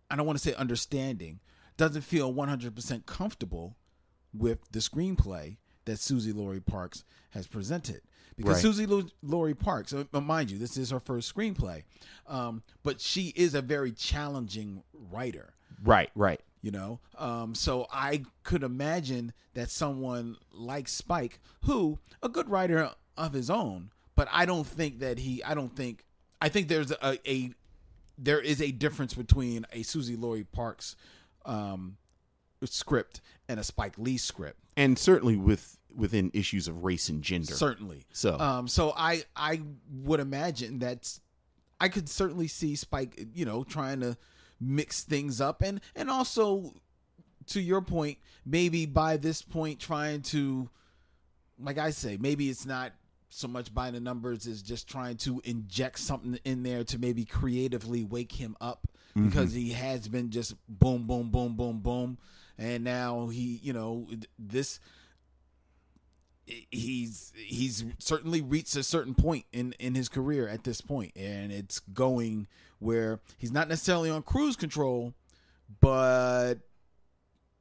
[0.10, 1.40] I don't want to say understanding,
[1.78, 3.76] doesn't feel 100% comfortable
[4.38, 8.02] with the screenplay that Suzan-Lori Parks has presented.
[8.38, 8.62] Because Right.
[8.62, 11.84] Susie Lu- Laurie Parks, uh, mind you, this is her first screenplay,
[12.28, 16.42] um, but she is a very challenging writer Right, right.
[16.62, 22.92] you know um so i could imagine that someone like spike who a good writer
[23.18, 26.06] of his own but i don't think that he i don't think
[26.42, 27.52] i think there's a, a
[28.18, 30.96] there is a difference between a suzan-lori parks
[31.46, 31.98] um
[32.64, 34.60] script and a spike lee script.
[34.78, 37.54] And certainly with within issues of race and gender.
[37.54, 38.06] certainly.
[38.12, 38.38] So.
[38.40, 41.20] Um so i i would imagine that
[41.80, 44.18] i could certainly see spike you know trying to
[44.60, 45.62] mix things up.
[45.62, 46.74] And and also
[47.48, 50.70] to your point maybe by this point trying to
[51.60, 52.92] like i say maybe it's not
[53.30, 57.26] so much by the numbers is just trying to inject something in there to maybe
[57.26, 62.18] creatively wake him up because he has been just boom boom boom boom boom
[62.58, 64.08] and now he you know
[64.40, 64.80] this
[66.46, 71.52] he's he's certainly reached a certain point in in his career at this point and
[71.52, 72.46] it's going
[72.80, 75.14] where he's not necessarily on cruise control
[75.82, 76.56] but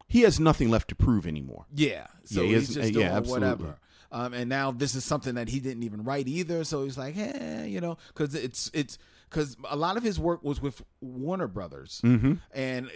[0.06, 1.64] he has nothing left to prove anymore.
[1.74, 3.48] yeah so Yeah, he he's just doing yeah, absolutely.
[3.48, 3.78] whatever
[4.12, 7.16] um and now this is something that he didn't even write either so he's like
[7.16, 8.98] eh, you know because it's it's
[9.30, 12.40] because a lot of his work was with warner brothers Mhm.
[12.52, 12.90] and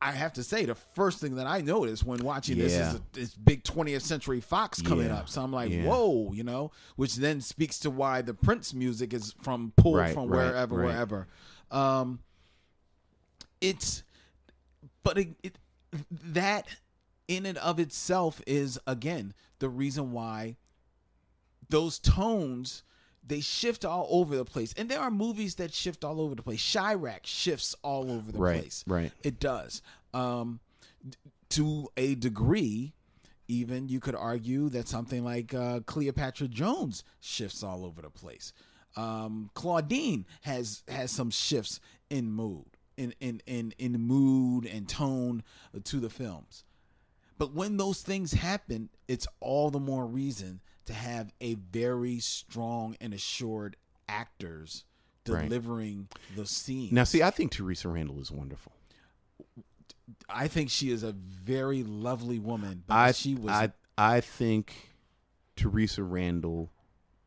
[0.00, 2.94] I have to say, the first thing that I noticed when watching this Yeah.
[2.94, 5.16] is this big 20th Century Fox coming Yeah.
[5.20, 5.28] up.
[5.28, 5.84] So I'm like, Yeah.
[5.86, 10.12] whoa, you know, which then speaks to why the Prince music is from pulled Right,
[10.14, 10.84] from right, wherever, right.
[10.86, 11.26] wherever.
[11.70, 12.20] Um,
[13.60, 14.02] it's,
[15.02, 15.58] but it, it,
[16.10, 16.66] that
[17.26, 20.56] in and of itself is again the reason why
[21.70, 22.82] those tones
[23.26, 26.42] they shift all over the place, and there are movies that shift all over the
[26.42, 26.72] place.
[26.72, 28.84] Chi-Raq shifts all over the Right, place.
[28.86, 29.12] right.
[29.22, 29.82] It does.
[30.14, 30.60] Um,
[31.50, 32.92] to a degree,
[33.48, 38.52] even you could argue that something like uh, Cleopatra Jones shifts all over the place.
[38.96, 42.64] Um, Claudine has has some shifts in mood,
[42.96, 45.42] in in in in mood and tone
[45.84, 46.64] to the films.
[47.38, 52.96] But when those things happen, it's all the more reason to have a very strong
[53.00, 53.76] and assured
[54.08, 54.84] actors
[55.28, 55.48] Right.
[55.48, 56.90] delivering the scene.
[56.92, 58.72] Now, see, I think Theresa Randle is wonderful.
[60.28, 62.84] I think she is a very lovely woman.
[62.86, 64.92] But I she was I I think
[65.56, 66.70] Theresa Randle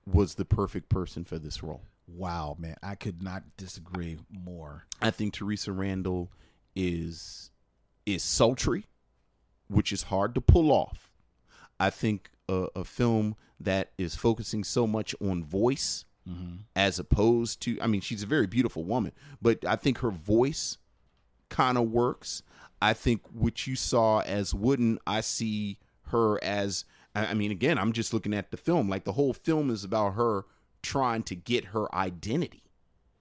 [0.06, 1.82] was the perfect person for this role.
[2.08, 2.76] wow, man.
[2.82, 4.86] I could not disagree more.
[5.02, 6.32] I think Theresa Randle
[6.76, 7.52] is
[8.06, 8.86] is sultry,
[9.68, 11.12] which is hard to pull off.
[11.80, 16.58] I think a, a film that is focusing so much on voice mm-hmm.
[16.76, 20.78] as opposed to I mean she's a very beautiful woman, but I think her voice
[21.50, 22.44] kind of works.
[22.82, 27.78] I think what you saw as Wooden, I see her as I I mean again,
[27.78, 28.90] I'm just looking at the film.
[28.90, 30.46] Like the whole film is about her
[30.82, 32.64] trying to get her identity.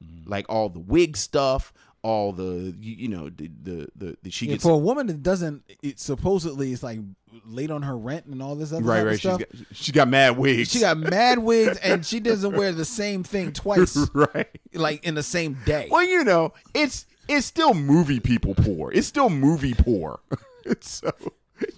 [0.03, 0.31] Mm-hmm.
[0.31, 1.73] Like all the wig stuff,
[2.03, 5.07] all the you, you know the the the, the she Yeah, gets for a woman
[5.09, 7.01] that doesn't, it supposedly it's like
[7.45, 9.13] late on her rent and all this other right right.
[9.15, 9.39] She's stuff.
[9.41, 10.71] got, she got mad wigs.
[10.71, 14.49] She got mad wigs and she doesn't wear the same thing twice, right.
[14.75, 15.89] like in the same day.
[15.91, 18.91] Well, you know, it's it's still movie people poor.
[18.93, 20.21] It's still movie poor.
[20.81, 21.11] so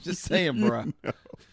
[0.03, 0.93] Just saying, bruh.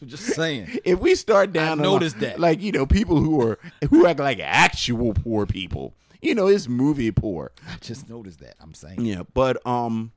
[0.05, 0.77] Just saying.
[0.85, 2.39] if we start down, I line- that.
[2.39, 3.57] like you know, people who are
[3.89, 5.93] who act like actual poor people.
[6.21, 7.51] You know, it's movie poor.
[7.67, 8.55] I just noticed that.
[8.59, 9.01] I'm saying.
[9.05, 10.11] Yeah, but um,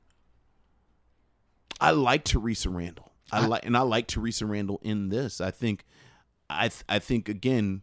[1.79, 3.11] I like Theresa Randle.
[3.31, 5.39] I like and I like Theresa Randle in this.
[5.39, 5.85] I think,
[6.49, 7.81] I th- I think again,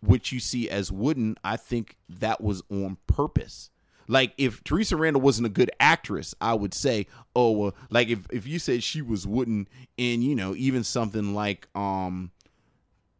[0.00, 3.70] what you see as Wooden, I think that was on purpose.
[4.08, 8.26] Like if Theresa Randle wasn't a good actress, I would say, oh, well, like if
[8.30, 12.30] if you said she was Wooden in, you know, even something like um,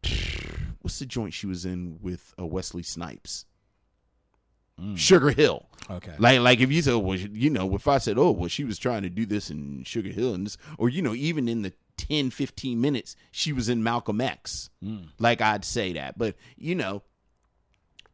[0.81, 3.45] what's the joint she was in with uh, Wesley Snipes?
[4.95, 5.65] Sugar Hill.
[5.89, 6.13] Okay.
[6.19, 8.77] Like like if you said, well, you know, if I said, oh, well, she was
[8.77, 11.73] trying to do this in Sugar Hill and this, or you know, even in the
[11.97, 14.69] 10, 15 minutes she was in Malcolm X,
[15.19, 16.17] like I'd say that.
[16.17, 17.03] But you know,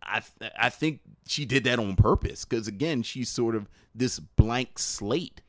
[0.01, 4.19] I th- I think she did that on purpose because again, she's sort of this
[4.19, 5.41] blank slate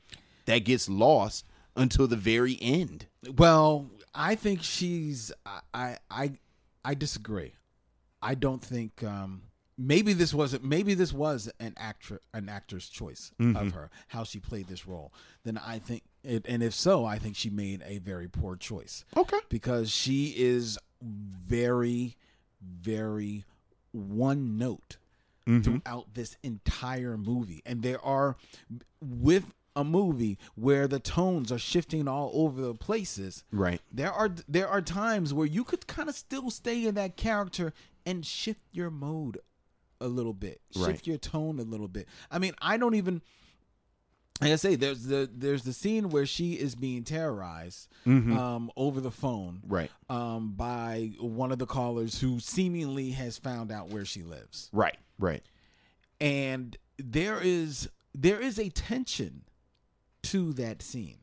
[0.46, 1.44] that gets lost
[1.76, 3.06] until the very end.
[3.36, 5.32] Well, I think she's.
[5.44, 6.32] I I I,
[6.84, 7.54] I disagree.
[8.22, 9.02] I don't think.
[9.02, 9.42] Um,
[9.76, 10.64] maybe this wasn't.
[10.64, 13.68] Maybe this was an actor, an actor's choice of mm-hmm.
[13.70, 15.12] her how she played this role.
[15.44, 19.04] Then I think, it, and if so, I think she made a very poor choice.
[19.16, 19.38] Okay.
[19.48, 22.16] because she is very,
[22.62, 23.44] very
[23.92, 24.96] one note
[25.46, 25.62] mm-hmm.
[25.62, 27.62] throughout this entire movie.
[27.66, 28.36] And there are,
[29.00, 33.80] with a movie where the tones are shifting all over the places, Right.
[33.92, 37.72] there are there are times where you could kind of still stay in that character
[38.06, 39.38] and shift your mode
[40.04, 41.06] a little bit, shift Right.
[41.06, 42.06] your tone a little bit.
[42.30, 43.22] I mean, I don't even
[44.40, 49.00] like I say, there's the there's the scene where she is being terrorized um, over
[49.00, 49.90] the phone, Right.
[50.10, 54.96] um, by one of the callers who seemingly has found out where she lives, Right.
[55.18, 55.42] Right.
[56.20, 59.42] and there is there is a tension
[60.24, 61.18] to that scene.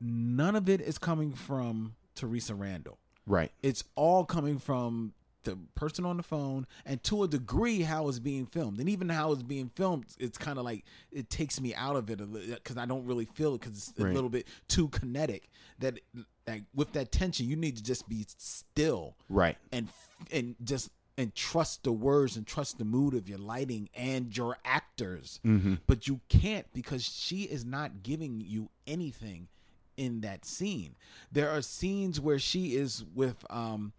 [0.00, 2.98] None of it is coming from Theresa Randle.
[3.26, 3.50] Right.
[3.62, 5.14] It's all coming from
[5.46, 8.78] the person on the phone and to a degree how it's being filmed.
[8.78, 12.10] And even how it's being filmed it's kind of like it takes me out of
[12.10, 12.20] it
[12.54, 15.48] because i don't really feel it because it's a little bit too kinetic.
[15.78, 15.98] That
[16.46, 19.16] like with that tension you need to just be still.
[19.28, 19.56] Right.
[19.72, 19.88] and
[20.30, 24.58] and just and trust the words and trust the mood of your lighting and your
[24.64, 25.40] actors.
[25.86, 29.48] But you can't because she is not giving you anything
[29.96, 30.94] in that scene.
[31.32, 33.92] There are scenes where she is with um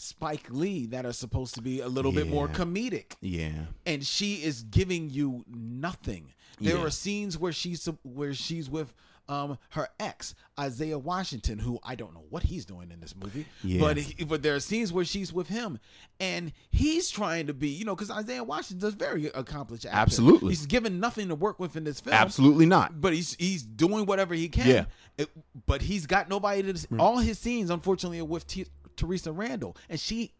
[0.00, 3.66] Spike Lee that are supposed to be a little bit more comedic Yeah.
[3.84, 6.32] and she is giving you nothing.
[6.58, 6.84] There Yeah.
[6.84, 8.94] are scenes where she's where she's with
[9.28, 13.44] um her ex Isaiah Washington, who I don't know what he's doing in this movie,
[13.62, 13.80] Yeah.
[13.80, 15.78] but he, but there are scenes where she's with him,
[16.18, 19.84] and he's trying to be, you know, because Isaiah Washington's very accomplished.
[19.86, 19.96] Actor.
[19.98, 20.48] Absolutely.
[20.50, 22.14] he's given nothing to work with in this film.
[22.14, 23.00] Absolutely not.
[23.00, 24.66] But he's he's doing whatever he can.
[24.66, 24.84] Yeah.
[25.18, 25.30] It-
[25.66, 26.96] but he's got nobody to.
[26.98, 28.66] All his scenes, unfortunately, are with T-
[28.96, 30.32] Theresa Randle, and she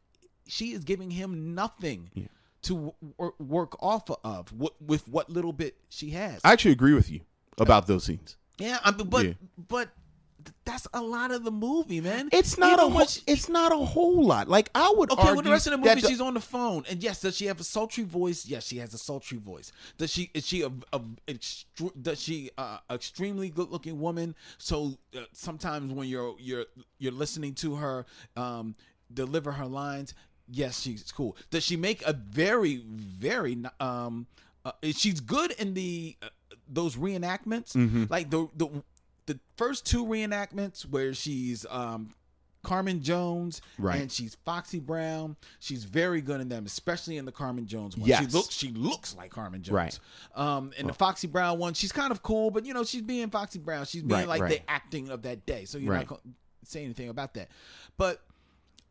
[0.47, 2.11] she is giving him nothing
[2.63, 6.41] to wor- work off of what, with what little bit she has.
[6.45, 7.21] I actually agree with you
[7.59, 8.37] about those scenes.
[8.59, 9.33] yeah, I mean, but Yeah.
[9.69, 9.89] but
[10.64, 12.28] that's a lot of the movie, man.
[12.32, 14.49] It's not Even a whole, she- it's not a whole lot.
[14.49, 17.03] Like I would Okay, well, the rest of the movie, she's on the phone, and
[17.03, 18.47] yes, does she have a sultry voice?
[18.47, 19.72] Yes, she has a sultry voice.
[19.99, 20.30] Does she?
[20.34, 20.70] Is she a?
[20.93, 24.34] a extre- does she uh, extremely good looking woman?
[24.59, 26.66] So uh, sometimes when you're you're
[26.99, 28.74] you're listening to her um,
[29.12, 30.14] deliver her lines,
[30.49, 31.36] yes, she's cool.
[31.51, 34.26] Does she make a very very um?
[34.64, 36.28] Uh, she's good in the uh,
[36.68, 38.05] those reenactments, Mm-hmm.
[38.11, 38.68] like the the
[39.33, 42.11] the first two reenactments where she's um
[42.62, 44.01] Carmen Jones Right.
[44.03, 45.37] and she's Foxy Brown.
[45.61, 48.07] She's very good in them, especially in the Carmen Jones one.
[48.09, 48.20] Yes.
[48.20, 49.74] She looks she looks like Carmen Jones.
[49.74, 49.99] Right.
[50.35, 53.31] Um in the Foxy Brown one, she's kind of cool, but you know, she's being
[53.31, 53.87] Foxy Brown.
[53.87, 54.51] She's being Right, like right.
[54.66, 55.64] the acting of that day.
[55.64, 56.01] So you're Right.
[56.01, 57.49] not going to say anything about that.
[57.97, 58.20] But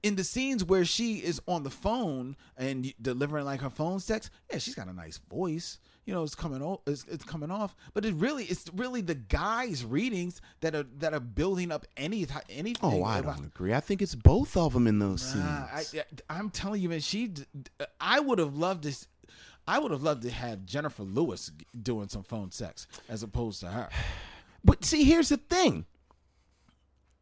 [0.01, 4.31] in the scenes where she is on the phone and delivering like her phone sex,
[4.49, 5.77] yeah, she's got a nice voice.
[6.05, 6.79] You know, it's coming off.
[6.87, 11.13] It's, it's coming off, but it really, it's really the guys' readings that are that
[11.13, 12.75] are building up any anything.
[12.81, 13.73] Oh, I about- don't agree.
[13.73, 15.43] I think it's both of them in those scenes.
[15.45, 15.83] I,
[16.29, 16.99] I'm telling you, man.
[17.01, 17.31] She,
[18.01, 19.07] I would have loved this.
[19.67, 23.67] I would have loved to have Jennifer Lewis doing some phone sex as opposed to
[23.67, 23.89] her.
[24.63, 25.85] but see, here's the thing.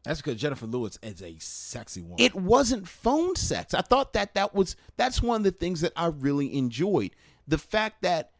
[0.04, 2.16] That's because Jennifer Lewis is a sexy woman.
[2.18, 3.74] It wasn't phone sex.
[3.74, 7.10] I thought that that was that's one of the things that I really enjoyed.
[7.46, 8.30] The fact that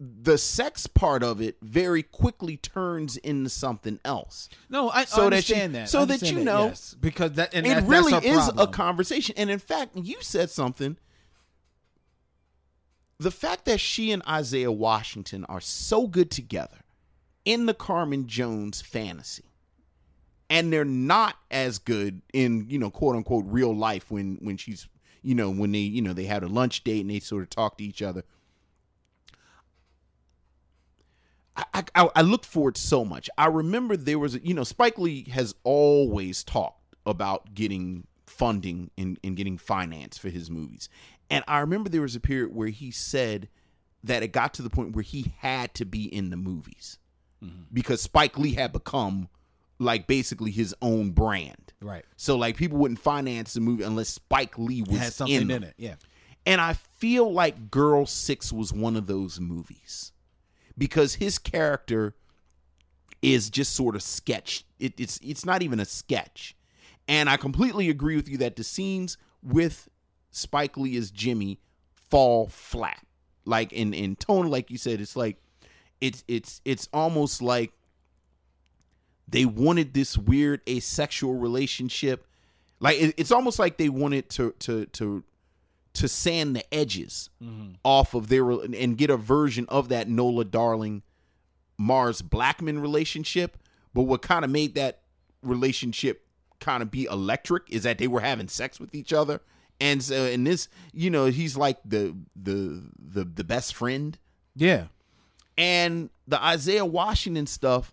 [0.00, 4.48] the sex part of it very quickly turns into something else.
[4.68, 5.88] no, I, so I that understand that.
[5.88, 6.94] so I that you know, yes.
[6.94, 9.34] because that and it that, really is a conversation.
[9.36, 10.96] And in fact, you said something.
[13.18, 16.78] The fact that she and Isaiah Washington are so good together
[17.44, 19.50] in the Carmen Jones fantasy,
[20.48, 24.86] and they're not as good in you know quote unquote real life when when she's
[25.22, 27.50] you know when they you know they had a lunch date and they sort of
[27.50, 28.22] talk to each other.
[31.74, 33.28] I, I, I look forward so much.
[33.36, 38.90] I remember there was, a, you know, Spike Lee has always talked about getting funding
[38.96, 40.88] and, and getting finance for his movies.
[41.30, 43.48] And I remember there was a period where he said
[44.04, 46.98] that it got to the point where he had to be in the movies
[47.42, 47.62] mm-hmm.
[47.72, 49.28] because Spike Lee had become
[49.78, 51.72] like basically his own brand.
[51.80, 52.04] Right.
[52.16, 55.62] So like people wouldn't finance the movie unless Spike Lee was has something in, in,
[55.64, 55.74] it.
[55.76, 55.94] Yeah.
[56.46, 60.12] And I feel like Girl Six was one of those movies
[60.78, 62.14] because his character
[63.20, 64.64] is just sort of sketch.
[64.78, 66.56] It, it's it's not even a sketch.
[67.08, 69.88] And I completely agree with you that the scenes with
[70.30, 71.58] Spike Lee as Jimmy
[72.10, 73.04] fall flat.
[73.44, 75.36] Like in in tone, like you said, it's like
[76.00, 77.72] it's it's it's almost like
[79.26, 82.26] they wanted this weird asexual relationship.
[82.78, 85.24] Like it, it's almost like they wanted to to to
[85.98, 87.72] to sand the edges mm-hmm.
[87.84, 91.02] off of their and get a version of that Nola Darling
[91.76, 93.56] Mars Blackman relationship.
[93.92, 95.02] But what kind of made that
[95.42, 96.24] relationship
[96.60, 99.40] kind of be electric is that they were having sex with each other.
[99.80, 104.16] And so in this, you know, he's like the the the the best friend.
[104.54, 104.86] Yeah.
[105.56, 107.92] And the Isaiah Washington stuff,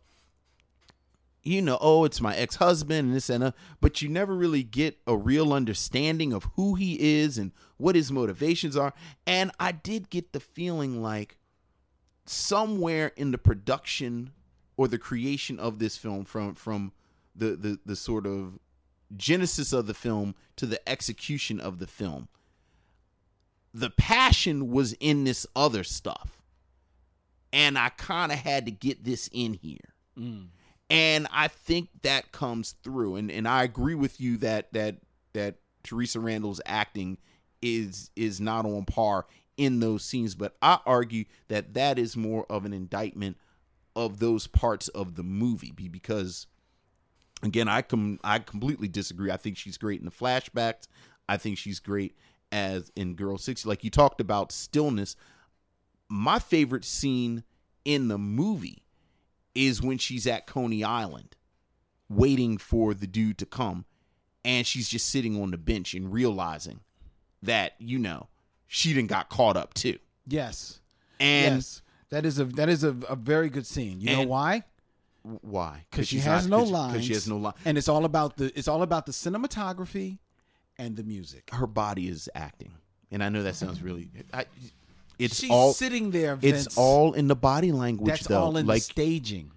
[1.45, 4.63] you know, oh, it's my ex husband and this and that, but you never really
[4.63, 8.93] get a real understanding of who he is and what his motivations are.
[9.27, 11.37] And I did get the feeling like
[12.25, 14.31] somewhere in the production
[14.75, 16.91] or the creation of this film from from
[17.35, 18.59] the the, the sort of
[19.15, 22.27] genesis of the film to the execution of the film
[23.71, 26.41] the passion was in this other stuff.
[27.53, 30.47] And i kind of had to get this in here mm.
[30.89, 33.15] And i think that comes through.
[33.15, 34.97] And and i agree with you that that
[35.33, 37.17] that theresa randle's acting
[37.61, 39.25] is is not on par
[39.57, 40.35] in those scenes.
[40.35, 43.37] But i argue that that is more of an indictment
[43.95, 46.47] of those parts of the movie because
[47.43, 49.31] again i com- i completely disagree.
[49.31, 50.87] I think she's great in the flashbacks.
[51.27, 52.15] I think she's great
[52.51, 55.15] as in girl 60 like you talked about stillness.
[56.07, 57.43] My favorite scene
[57.83, 58.84] in the movie
[59.55, 61.35] is when she's at coney island
[62.09, 63.85] waiting for the dude to come
[64.43, 66.81] and she's just sitting on the bench and realizing
[67.41, 68.27] that you know
[68.67, 69.97] she didn't got caught up too
[70.27, 70.79] Yes.
[71.19, 71.81] and yes.
[72.09, 73.99] That is a that is a, a very good scene.
[73.99, 74.63] You know why?
[75.41, 76.93] why Because she has not- no lines.
[76.93, 80.19] because she has no line and it's all about the it's all about the cinematography
[80.77, 81.49] and the music.
[81.51, 82.73] her body is acting,
[83.11, 84.09] and I know that sounds really.
[84.33, 84.45] I,
[85.19, 86.35] it's She's all sitting there.
[86.35, 86.67] Vince.
[86.67, 88.41] It's all in the body language, That's though.
[88.41, 89.51] all in like the staging.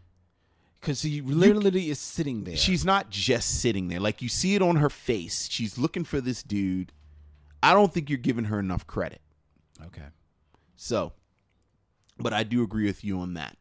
[0.81, 2.57] Because she literally is sitting there.
[2.57, 3.99] she's not just sitting there.
[3.99, 5.49] Like you see it on her face.
[5.51, 6.93] She's looking for this dude.
[7.63, 9.21] I don't think you're giving her enough credit.
[9.87, 10.07] okay.
[10.77, 11.13] So,
[12.17, 13.57] but I do agree with you on that.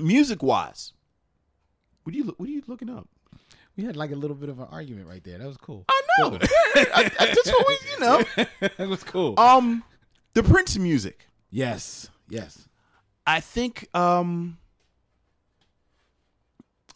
[0.00, 0.92] Music wise,
[2.02, 3.06] What are you What are you looking up?
[3.76, 5.38] We had like a little bit of an argument right there.
[5.38, 5.84] That was cool.
[5.88, 6.38] I know.
[6.76, 8.22] I, I, that's what we, you know.
[8.78, 9.38] that was cool.
[9.38, 9.82] Um,
[10.34, 11.26] the Prince music.
[11.50, 12.68] yes, yes,
[13.26, 14.58] I think um,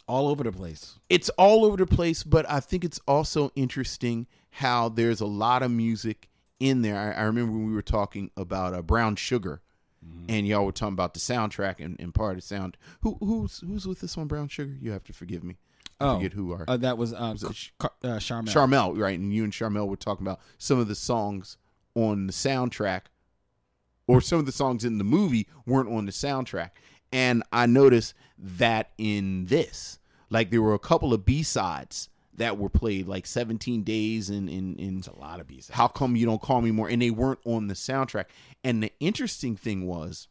[0.07, 0.99] all over the place.
[1.09, 5.63] it's all over the place, but I think it's also interesting how there's a lot
[5.63, 6.29] of music
[6.61, 6.97] in there.
[6.99, 9.61] I, I remember when we were talking about uh, Brown Sugar,
[10.29, 12.77] and y'all were talking about the soundtrack and, and part of the sound.
[13.03, 14.75] Who who's who's with this on Brown Sugar?
[14.81, 15.59] You have to forgive me.
[16.01, 16.65] I forget who are.
[16.69, 18.49] Uh, that was uh, Was Ch- Car- uh, Charmel.
[18.49, 19.19] Charmel, right?
[19.19, 21.57] And you and Charmel were talking about some of the songs
[21.95, 23.03] on the soundtrack,
[24.09, 26.71] or some of the songs in the movie weren't on the soundtrack.
[27.13, 30.01] And I noticed that in this,
[30.31, 34.49] like there were a couple of B sides that were played, like 17 Days and
[34.49, 35.77] in in a lot of B-sides.
[35.77, 36.89] How come you don't call me more?
[36.89, 38.27] And they weren't on the soundtrack.
[38.65, 40.29] And the interesting thing was,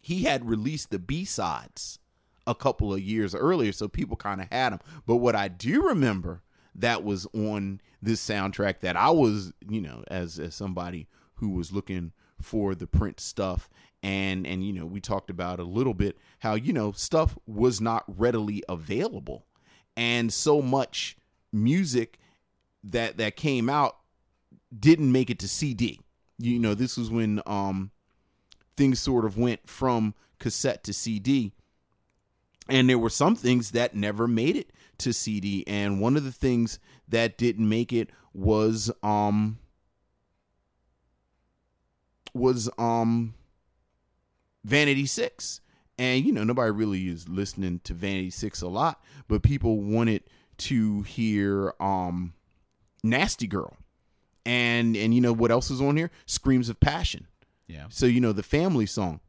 [0.00, 1.98] he had released the B sides
[2.46, 4.80] a couple of years earlier, so people kind of had them.
[5.06, 6.42] But what I do remember
[6.74, 11.72] that was on this soundtrack that I was, you know, as as somebody who was
[11.72, 13.68] looking for the Prince stuff
[14.02, 17.80] and and you know, we talked about a little bit how you know, stuff was
[17.80, 19.46] not readily available.
[19.96, 21.16] And so much
[21.52, 22.18] music
[22.84, 23.96] that that came out
[24.78, 26.00] didn't make it to CD.
[26.38, 27.90] You know, this was when um
[28.76, 31.52] things sort of went from cassette to CD.
[32.68, 35.64] And there were some things that never made it to CD.
[35.66, 36.78] And one of the things
[37.08, 39.58] that didn't make it was um
[42.36, 43.34] was um
[44.64, 45.60] Vanity Six.
[45.98, 50.24] And you know, nobody really is listening to Vanity Six a lot, but people wanted
[50.58, 52.34] to hear um
[53.02, 53.76] Nasty Girl.
[54.44, 56.10] And and you know what else is on here?
[56.26, 57.26] Screams of Passion.
[57.66, 57.86] Yeah.
[57.88, 59.20] So you know the family song.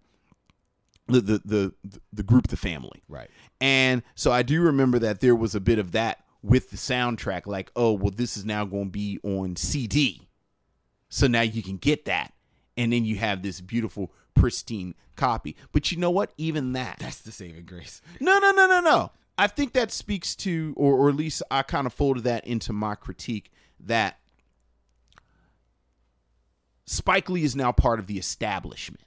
[1.07, 1.73] The the the
[2.11, 3.03] the group the family.
[3.07, 3.29] Right.
[3.61, 7.47] And so I do remember that there was a bit of that with the soundtrack
[7.47, 10.27] like, "Oh, well this is now going to be on CD."
[11.09, 12.33] So now you can get that
[12.77, 15.55] and then you have this beautiful pristine copy.
[15.71, 16.31] But you know what?
[16.37, 18.01] Even that That's the saving grace.
[18.19, 19.11] no, no, no, no, no.
[19.37, 22.73] I think that speaks to, or, or at least I kind of folded that into
[22.73, 24.19] my critique that
[26.85, 29.03] Spike Lee is now part of the establishment.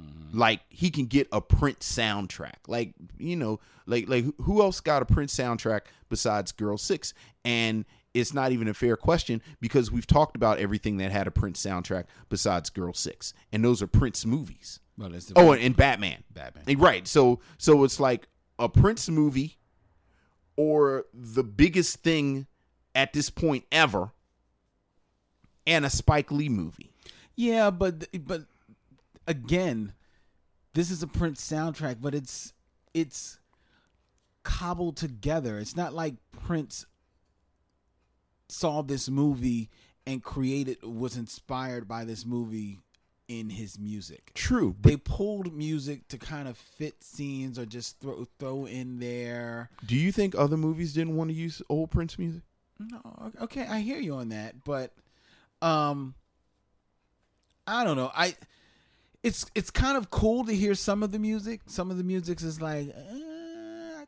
[0.00, 0.38] Mm-hmm.
[0.38, 2.68] Like he can get a Prince soundtrack.
[2.68, 7.14] Like you know, like like who else got a Prince soundtrack besides Girl Six?
[7.44, 7.84] And
[8.14, 11.64] it's not even a fair question because we've talked about everything that had a Prince
[11.64, 14.80] soundtrack besides Girl Six, and those are Prince movies.
[14.96, 16.22] Well, that's the Oh, and, and Batman.
[16.32, 16.64] Batman.
[16.68, 17.06] Eh, Right.
[17.08, 19.58] So so it's like a Prince movie
[20.56, 22.46] or the biggest thing
[22.94, 24.12] at this point ever
[25.66, 26.92] and a Spike Lee movie.
[27.34, 28.42] Yeah, but but
[29.26, 29.94] again,
[30.74, 32.52] this is a Prince soundtrack, but it's
[32.92, 33.40] it's
[34.44, 35.58] cobbled together.
[35.58, 36.86] It's not like Prince
[38.54, 39.68] saw this movie
[40.06, 42.78] and created was inspired by this movie
[43.28, 44.32] in his music.
[44.34, 44.76] True.
[44.80, 49.70] They pulled music to kind of fit scenes or just throw throw in there.
[49.84, 52.42] Do you think other movies didn't want to use old Prince music?
[52.78, 54.92] No, okay, I hear you on that, but
[55.62, 56.14] um
[57.66, 58.10] I don't know.
[58.14, 58.36] I
[59.22, 61.62] it's it's kind of cool to hear some of the music.
[61.66, 63.33] Some of the music is like I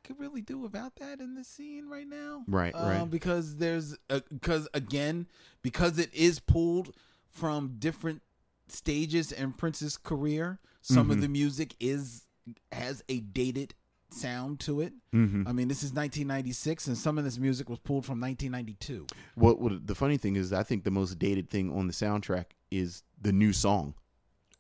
[0.07, 2.45] could really do without that in the scene right now.
[2.47, 3.11] Right, Uh, right.
[3.11, 3.97] Because there's
[4.31, 5.27] because again
[5.63, 6.95] because it is pulled
[7.31, 8.23] from different
[8.69, 10.59] stages in Prince's career.
[10.81, 11.21] Some of Mhm.
[11.23, 12.23] the music is
[12.73, 13.75] has a dated
[14.11, 14.95] sound to it.
[15.13, 15.49] Mhm.
[15.49, 19.07] I mean, this is 1996, and some of this music was pulled from 1992.
[19.35, 22.53] What, what the funny thing is I think the most dated thing on the soundtrack
[22.71, 23.95] is the new song,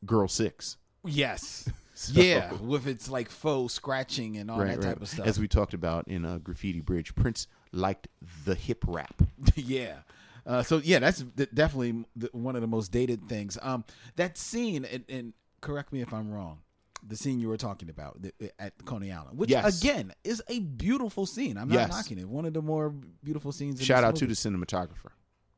[0.05, 0.77] Girl Six.
[1.05, 1.69] Yes.
[1.99, 5.27] So- Yeah, with its like faux scratching and all that type of stuff.
[5.27, 8.09] As we talked about in uh, Graffiti Bridge, Prince liked
[8.45, 9.23] the hip rap.
[9.55, 9.97] yeah.
[10.45, 11.23] Uh, so yeah, that's
[11.55, 13.59] definitely one of the most dated things.
[13.63, 13.85] Um,
[14.17, 16.59] that scene, and, and correct me if I'm wrong,
[17.07, 18.19] the scene you were talking about
[18.59, 19.81] at Coney Island, which Yes.
[19.83, 21.57] again is a beautiful scene.
[21.57, 21.91] I'm not Yes.
[21.91, 22.29] knocking it.
[22.29, 22.91] One of the more
[23.25, 23.81] beautiful scenes.
[23.81, 25.11] In Shout out to the cinematographer.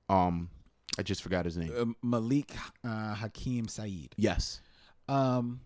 [0.08, 0.50] Um,
[0.98, 1.72] I just forgot his name.
[1.76, 2.52] Uh, Malik
[2.84, 4.12] uh, Hakim Sayeed.
[4.16, 4.60] yes.
[5.08, 5.60] Um,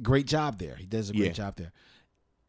[0.00, 0.76] great job there.
[0.76, 1.32] He does a great Yeah.
[1.32, 1.72] job there.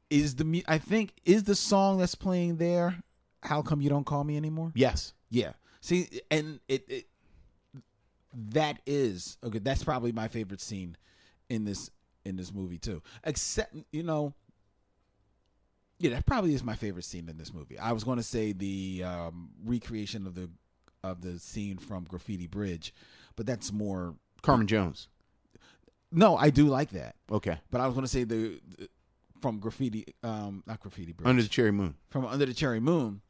[0.10, 3.02] Is the I think is the song that's playing there?
[3.42, 4.72] How come you don't call me anymore?
[4.76, 5.14] Yes.
[5.30, 5.54] Yeah.
[5.82, 7.06] See, and it, it
[8.52, 9.60] that is okay.
[9.60, 10.96] That's probably my favorite scene
[11.50, 11.90] in this
[12.26, 13.02] in this movie too.
[13.24, 14.34] Except you know,
[16.00, 17.78] yeah, that probably is my favorite scene in this movie.
[17.78, 20.50] I was going to say the um, recreation of the
[21.04, 22.94] of the scene from Graffiti Bridge,
[23.36, 25.10] but that's more Carmen Jones.
[26.14, 27.16] No, I do like that.
[27.32, 27.58] Okay.
[27.72, 28.90] But I was going to say the, the
[29.42, 31.96] from graffiti, um, not graffiti bridge, Under the Cherry Moon.
[32.10, 33.22] from Under the Cherry Moon,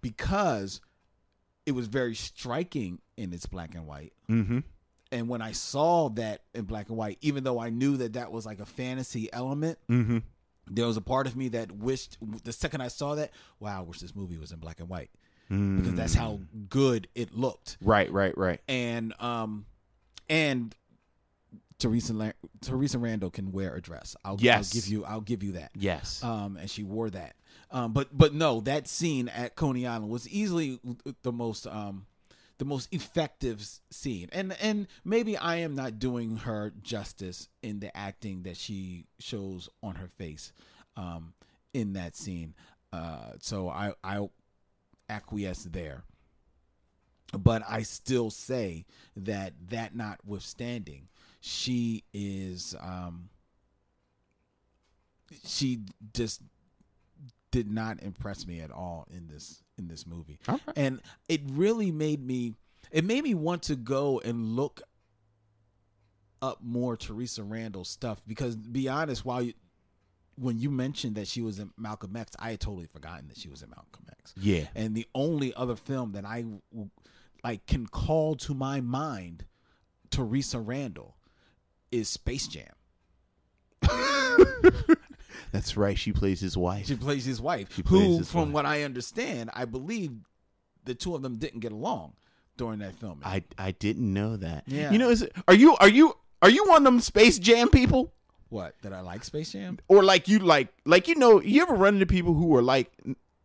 [0.00, 0.80] because
[1.66, 4.12] it was very striking in its black and white.
[4.30, 4.60] Mm-hmm.
[5.12, 8.32] And when I saw that in black and white, even though I knew that that
[8.32, 10.18] was like a fantasy element, Mm-hmm.
[10.70, 13.82] there was a part of me that wished the second I saw that, wow, I
[13.82, 15.10] wish this movie was in black and white
[15.48, 17.76] because that's how good it looked.
[17.82, 18.60] Right, right, right.
[18.66, 19.66] And um,
[20.28, 20.74] and
[21.78, 24.16] Theresa La- Theresa Randle can wear a dress.
[24.24, 24.70] I'll, Yes.
[24.74, 25.70] I'll give you I'll give you that.
[25.74, 26.22] Yes.
[26.22, 27.34] Um, and she wore that.
[27.70, 30.78] Um, but but no, that scene at Coney Island was easily
[31.22, 32.06] the most um
[32.58, 34.28] the most effective scene.
[34.32, 39.68] And and maybe I am not doing her justice in the acting that she shows
[39.82, 40.52] on her face
[40.96, 41.34] um
[41.72, 42.54] in that scene.
[42.92, 44.28] Uh so I I
[45.08, 46.04] acquiesce there.
[47.36, 51.08] But I still say that that notwithstanding,
[51.46, 53.28] she is um
[55.44, 55.80] she
[56.14, 56.40] just
[57.50, 60.38] did not impress me at all in this in this movie.
[60.48, 60.60] Right.
[60.74, 62.54] And it really made me
[62.90, 64.80] it made me want to go and look
[66.40, 69.52] up more Theresa Randle stuff because be honest, while you
[70.36, 73.50] when you mentioned that she was in Malcolm X, I had totally forgotten that she
[73.50, 74.32] was in Malcolm X.
[74.40, 74.66] Yeah.
[74.74, 76.44] And the only other film that I
[77.44, 79.44] like can call to my mind
[80.10, 81.16] Theresa Randle
[81.94, 82.66] is Space Jam.
[85.52, 85.96] That's right.
[85.98, 86.86] She plays his wife.
[86.86, 88.54] She plays his wife, She who, his from wife.
[88.54, 90.12] what I understand, I believe
[90.84, 92.14] the two of them didn't get along
[92.56, 93.22] during that filming.
[93.24, 94.64] I I didn't know that.
[94.66, 94.90] Yeah.
[94.90, 97.68] You know, is it, are you are you are you one of them Space Jam
[97.68, 98.12] people?
[98.48, 98.74] what?
[98.82, 99.78] That I like Space Jam?
[99.88, 102.92] Or like you like like you know you ever run into people who are like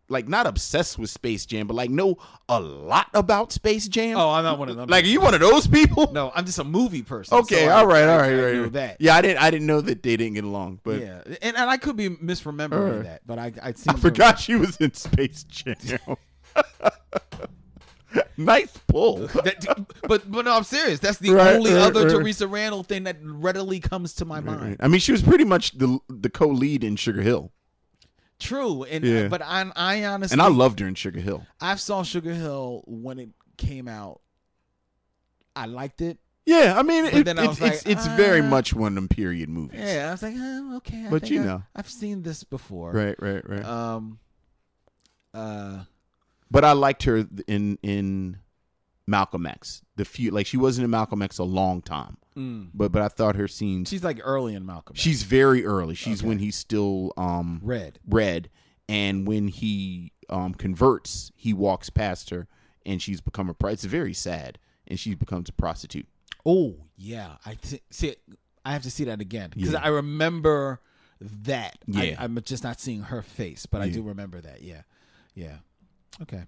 [0.09, 4.17] like not obsessed with Space Jam, but like know a lot about Space Jam?
[4.17, 4.89] Oh, I'm not one of them.
[4.89, 6.11] Like are you one of those people?
[6.11, 7.37] No, I'm just a movie person.
[7.39, 8.53] Okay, so I- all right, I- all right, I right.
[8.55, 8.73] know right.
[8.73, 8.97] that.
[8.99, 11.69] Yeah, I didn't I didn't know that they didn't get along, but yeah, and, and
[11.69, 13.03] I could be misremembering Alright.
[13.03, 15.99] that, but I I, I forgot she was in Space Jam.
[18.37, 19.27] nice pull.
[19.27, 20.99] That- but but no, I'm serious.
[20.99, 22.09] That's the Right, only right, other right.
[22.11, 24.77] Theresa Randle thing that readily comes to my mind.
[24.79, 27.51] I mean, she was pretty much the the co-lead in Sugar Hill,
[28.39, 29.27] True, and Yeah.
[29.27, 31.45] but I I honestly and I loved her in Sugar Hill.
[31.59, 34.21] I saw Sugar Hill when it came out.
[35.55, 36.19] I liked it.
[36.45, 39.49] Yeah, I mean, it, I it's like, it's very uh, much one of them period
[39.49, 39.81] movies.
[39.83, 41.05] Yeah, I was like, oh, okay.
[41.05, 41.63] I But you I- know.
[41.75, 42.91] I've seen this before.
[42.91, 43.63] Right, right, right.
[43.65, 44.19] Um.
[45.33, 45.83] Uh.
[46.49, 48.37] but I liked her in in
[49.05, 49.83] Malcolm X.
[49.95, 52.69] The few like she wasn't in Malcolm X a long time, Mm.
[52.73, 53.89] but but I thought her scenes.
[53.89, 54.93] She's like early in Malcolm.
[54.95, 55.01] X.
[55.01, 55.95] She's very early.
[55.95, 56.27] She's Okay.
[56.29, 57.99] when he's still um red.
[58.07, 58.49] red,
[58.87, 62.47] and when he um converts, he walks past her,
[62.85, 63.67] and she's become a.
[63.67, 66.07] It's very sad, and she becomes a prostitute.
[66.45, 68.15] Oh yeah, I th- see.
[68.65, 69.81] I have to see that again because Yeah.
[69.83, 70.79] I remember
[71.21, 71.77] that.
[71.87, 72.01] Yeah.
[72.19, 74.61] I, I'm just not seeing her face, but I do remember that.
[74.61, 74.81] Yeah,
[75.35, 75.57] yeah.
[76.21, 76.43] Okay.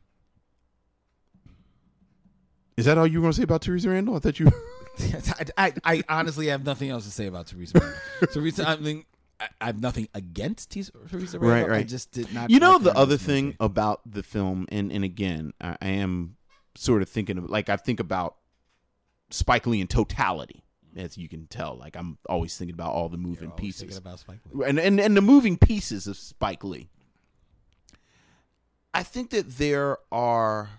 [2.77, 4.15] Is that all you were going to say about Theresa Randle?
[4.15, 4.51] I thought you.
[4.99, 7.93] I, I, I honestly have nothing else to say about Theresa.
[8.33, 9.05] Theresa, I mean,
[9.39, 11.79] I, I have nothing against Theresa right, right.
[11.79, 12.49] I just did not.
[12.49, 13.57] You know the other thing movie.
[13.59, 16.35] about the film, and and again, I, I am
[16.75, 18.35] sort of thinking of like I think about
[19.29, 20.63] Spike Lee in totality,
[20.95, 21.77] as you can tell.
[21.77, 24.65] Like I'm always thinking about all the moving pieces, about Spike Lee.
[24.67, 26.89] and, and and the moving pieces of Spike Lee.
[28.93, 30.69] I think that there are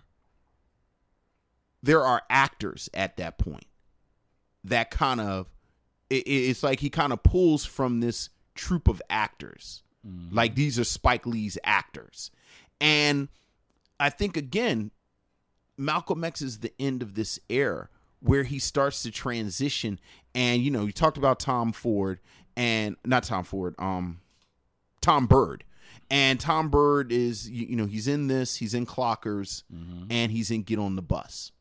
[1.82, 3.64] there are actors at that point
[4.64, 5.46] that kind of
[6.10, 9.82] it, it's like he kind of pulls from this troop of actors.
[10.34, 12.30] Like these are spike lee's actors.
[12.80, 13.28] And
[14.00, 14.90] i think again
[15.76, 17.88] malcolm x is the end of this era
[18.20, 20.00] where he starts to transition.
[20.34, 22.20] And you know you talked about tom ford
[22.56, 24.20] and not tom ford um
[25.00, 25.64] tom byrd.
[26.10, 29.62] And tom byrd is you, you know he's in this he's in clockers
[30.10, 31.52] and he's in get on the bus.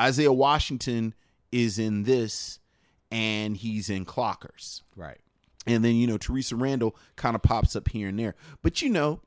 [0.00, 1.14] Isaiah washington
[1.52, 2.58] is in this
[3.10, 5.18] and he's in clockers Right.
[5.66, 8.34] and then, you know, Theresa Randle kind of pops up here and there.
[8.62, 9.20] But, you know,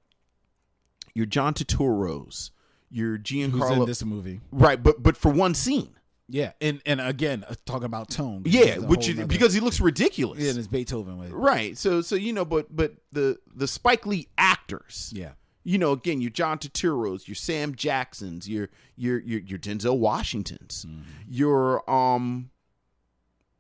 [1.14, 2.52] your John Turturro's,
[2.90, 4.42] your Who's in this movie?
[4.52, 5.96] right, but but for one scene.
[6.28, 8.44] Yeah, and and again, uh, talking about tone.
[8.46, 10.40] Yeah, which is, because he looks ridiculous.
[10.40, 11.32] yeah, and it's Beethoven with.
[11.32, 11.78] Right.
[11.78, 15.12] So so you know, but but the the Spike Lee actors.
[15.14, 15.32] Yeah.
[15.64, 20.86] You know, again, your John Turturro's, your Sam Jacksons, your your your your Denzel Washingtons,
[20.88, 21.02] Mm-hmm.
[21.28, 22.50] your um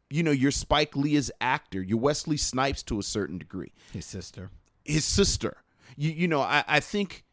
[0.09, 3.71] you know, your Spike Lee as actor, your Wesley Snipes to a certain degree.
[3.93, 4.49] His sister.
[4.83, 5.57] his sister.
[5.95, 7.23] You you know, I, I think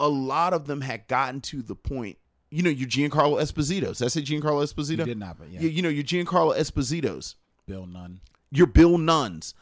[0.00, 2.18] a lot of them had gotten to the point.
[2.50, 3.98] You know, your Giancarlo Esposito's.
[3.98, 4.98] Did I say Giancarlo Esposito?
[4.98, 5.60] You did not, but yeah.
[5.60, 7.36] You, you know, your Giancarlo Esposito's.
[7.66, 8.20] Bill Nunn.
[8.50, 9.54] Your Bill Nunn's.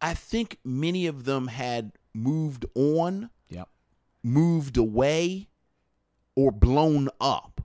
[0.00, 3.30] I think many of them had moved on.
[4.22, 5.48] Moved away,
[6.36, 7.60] or blown up.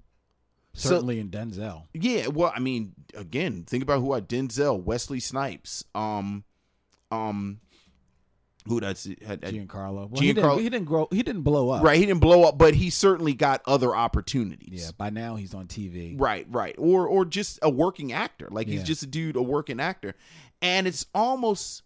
[0.73, 1.83] So- Certainly in Denzel.
[1.93, 6.43] Yeah, well, I mean, again, think about who I Denzel, Wesley Snipes, um,
[7.11, 7.59] um,
[8.67, 10.09] who that's had, had Giancarlo.
[10.09, 11.07] Well, he, didn't, Giancarlo- he didn't grow.
[11.11, 11.83] He didn't blow up.
[11.83, 11.97] right?
[11.99, 14.83] He didn't blow up, but he certainly got other opportunities.
[14.85, 14.91] Yeah.
[14.97, 16.15] By now he's on TV.
[16.19, 16.75] Right, right.
[16.77, 18.47] Or or just a working actor.
[18.49, 20.15] Like he's just a dude, a working actor.
[20.63, 21.83] And it's almost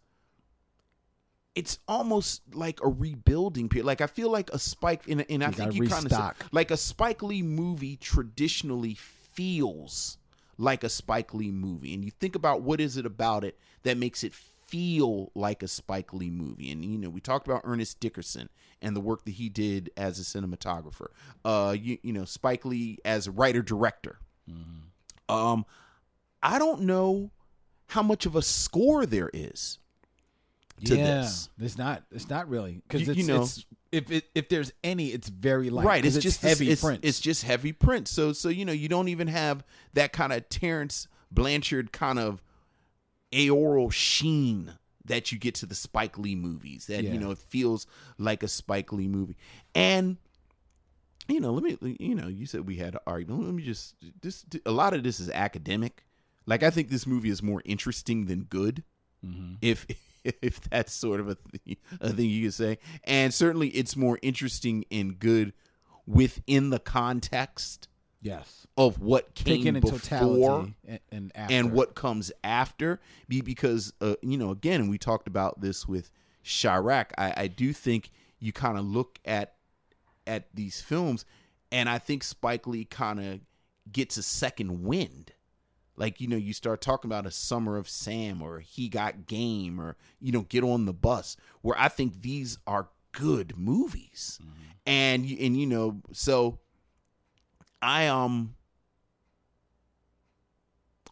[1.60, 3.86] it's almost like a rebuilding period.
[3.86, 6.46] Like I feel like a Spike in and I think you kind of restock.
[6.54, 10.18] like a Spike Lee movie traditionally feels
[10.58, 11.94] like a Spike Lee movie.
[11.94, 15.68] And you think about what is it about it that makes it feel like a
[15.68, 16.72] Spike Lee movie.
[16.72, 18.48] And you know, we talked about Ernest Dickerson
[18.82, 21.08] and the work that he did as a cinematographer.
[21.44, 24.20] Uh you, you know, Spike Lee as a writer director.
[25.28, 25.66] Um
[26.42, 27.32] I don't know
[27.88, 29.79] how much of a score there is
[30.86, 31.22] to yeah.
[31.22, 31.50] this.
[31.60, 32.04] It's not.
[32.12, 35.30] It's not really because You- it's, you know- it's if it if there's any, it's
[35.30, 35.86] very light.
[35.86, 36.06] Right.
[36.06, 37.00] it's, just heavy it's, Prince.
[37.04, 39.64] it's just heavy Prince so so you know you don't even have
[39.94, 42.42] that kind of terence blanchard kind of
[43.34, 44.74] aoral sheen
[45.06, 47.14] that you get to the spike lee movies that Yeah.
[47.14, 47.88] you know it feels
[48.20, 49.38] like a spike lee movie
[49.76, 50.18] and
[51.28, 53.96] you know let me you know you said we had an argument let me just
[54.22, 56.04] this a lot of this is academic
[56.48, 58.84] like i think this movie is more interesting than good
[59.26, 59.56] Mm-hmm.
[59.62, 59.86] if
[60.42, 64.20] if that's sort of a, th- a thing you could say and certainly it's more
[64.22, 65.54] interesting and good
[66.06, 67.88] within the context
[68.22, 68.68] yes.
[68.78, 71.54] of what came Taken before and, and after.
[71.54, 76.12] and what comes after be because uh, you know again we talked about this with
[76.44, 79.56] Chi-Raq I, I do think you kind of look at
[80.26, 81.26] at these films
[81.72, 83.40] and I think Spike Lee kind of
[83.92, 85.34] gets a second wind
[86.00, 89.80] like you know you start talking about a summer of sam or he got game
[89.80, 94.40] or you know get on the bus where i think these are good movies.
[94.86, 96.60] And you and you know so
[97.82, 98.56] i um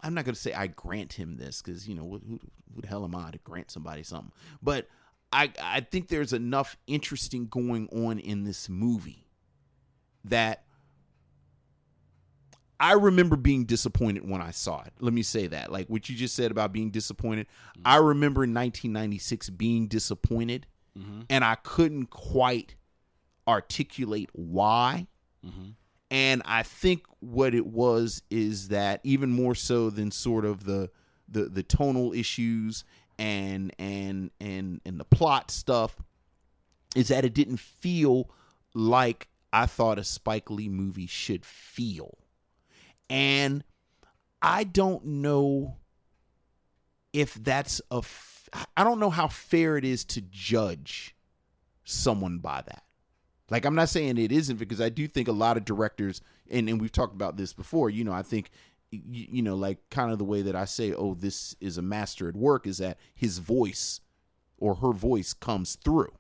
[0.02, 2.40] i'm not gonna say i grant him this because you know who, who,
[2.74, 4.32] who the hell am i to grant somebody something?
[4.62, 4.88] But
[5.32, 9.28] i i think there's enough interesting going on in this movie
[10.24, 10.64] that
[12.80, 14.94] I remember being disappointed when I saw it.
[15.00, 15.72] Let me say that.
[15.72, 17.48] Like what you just said about being disappointed.
[17.84, 20.68] I remember in 1996 being disappointed
[20.98, 21.22] mm-hmm.
[21.30, 22.76] and I couldn't quite
[23.48, 25.08] articulate why.
[25.46, 25.70] Mm-hmm.
[26.10, 30.90] And I think what it was is that even more so than sort of the
[31.28, 32.86] the the tonal issues
[33.20, 35.98] and and and and the plot stuff
[36.96, 38.30] is that it didn't feel
[38.74, 42.18] like I thought a Spike Lee movie should feel.
[43.10, 43.64] And
[44.42, 45.78] I don't know
[47.14, 51.16] if that's a f- I don't know how fair it is to judge
[51.84, 52.84] someone by that.
[53.50, 56.70] Like I'm not saying it isn't because I do think a lot of directors and
[56.70, 58.50] and we've talked about this before, you know, I think
[58.92, 61.82] you, you know like kind of the way that I say oh this is a
[61.82, 64.00] master at work is that his voice
[64.58, 66.14] or her voice comes through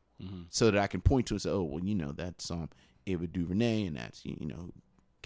[0.49, 2.69] so that I can point to and say oh well you know that's um
[3.05, 4.71] Ava DuVernay and that's you know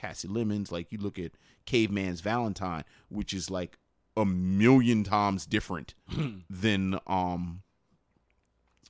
[0.02, 1.32] Kasi Lemmons like you look at
[1.66, 3.78] Caveman's Valentine which is like
[4.18, 5.93] a million times different
[6.49, 7.62] than um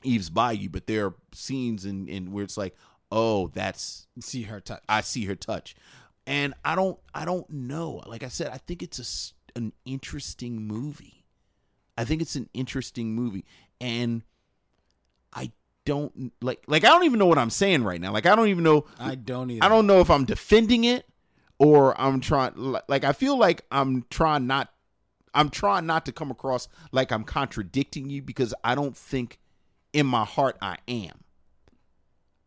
[0.03, 2.76] Eve's Bayou, but there are scenes in, in where it's like,
[3.12, 4.82] oh, that's see her touch.
[4.88, 5.76] I see her touch,
[6.26, 8.01] and I don't, I don't know.
[8.05, 11.26] Like I said, I think it's a an interesting movie.
[11.97, 13.45] I think it's an interesting movie,
[13.80, 14.24] and
[15.86, 18.12] don't like, like I don't even know what I'm saying right now.
[18.12, 18.86] Like I don't even know.
[19.00, 19.64] I don't either.
[19.64, 21.06] I don't know if I'm defending it
[21.60, 22.54] or I'm trying.
[22.88, 24.72] Like I feel like I'm trying not.
[25.34, 29.40] I'm trying not to come across like I'm contradicting you because I don't think
[29.94, 31.24] in my heart I am.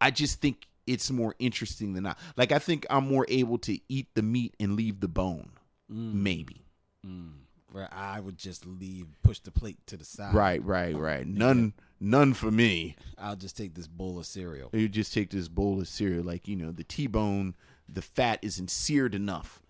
[0.01, 2.15] I just think it's more interesting than I.
[2.37, 5.51] Like I think I'm more able to eat the meat and leave the bone.
[5.91, 6.15] Mm.
[6.15, 6.67] Maybe.
[7.07, 7.44] Mm.
[7.75, 10.33] Where I would just leave, push the plate to the side.
[10.33, 11.27] Right, right, right.
[11.27, 12.95] None none for me.
[13.19, 14.71] I'll just take this bowl of cereal.
[14.73, 17.57] You just take this bowl of cereal, like you know, the T-bone,
[17.89, 19.61] the fat isn't seared enough,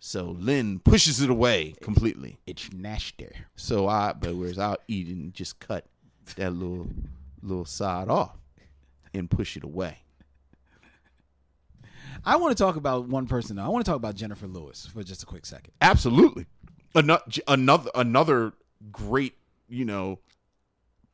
[0.00, 2.40] so Len pushes it away completely.
[2.44, 3.30] It's nasty.
[3.54, 5.86] So I, but whereas I'll eat and just cut
[6.34, 6.88] that little
[7.40, 8.36] little side off
[9.14, 9.98] and push it away.
[12.24, 13.56] I want to talk about one person.
[13.56, 13.64] Though.
[13.64, 15.72] I want to talk about Jennifer Lewis for just a quick second.
[15.80, 16.46] Absolutely,
[16.94, 18.52] another another another
[18.92, 19.34] great,
[19.68, 20.18] you know,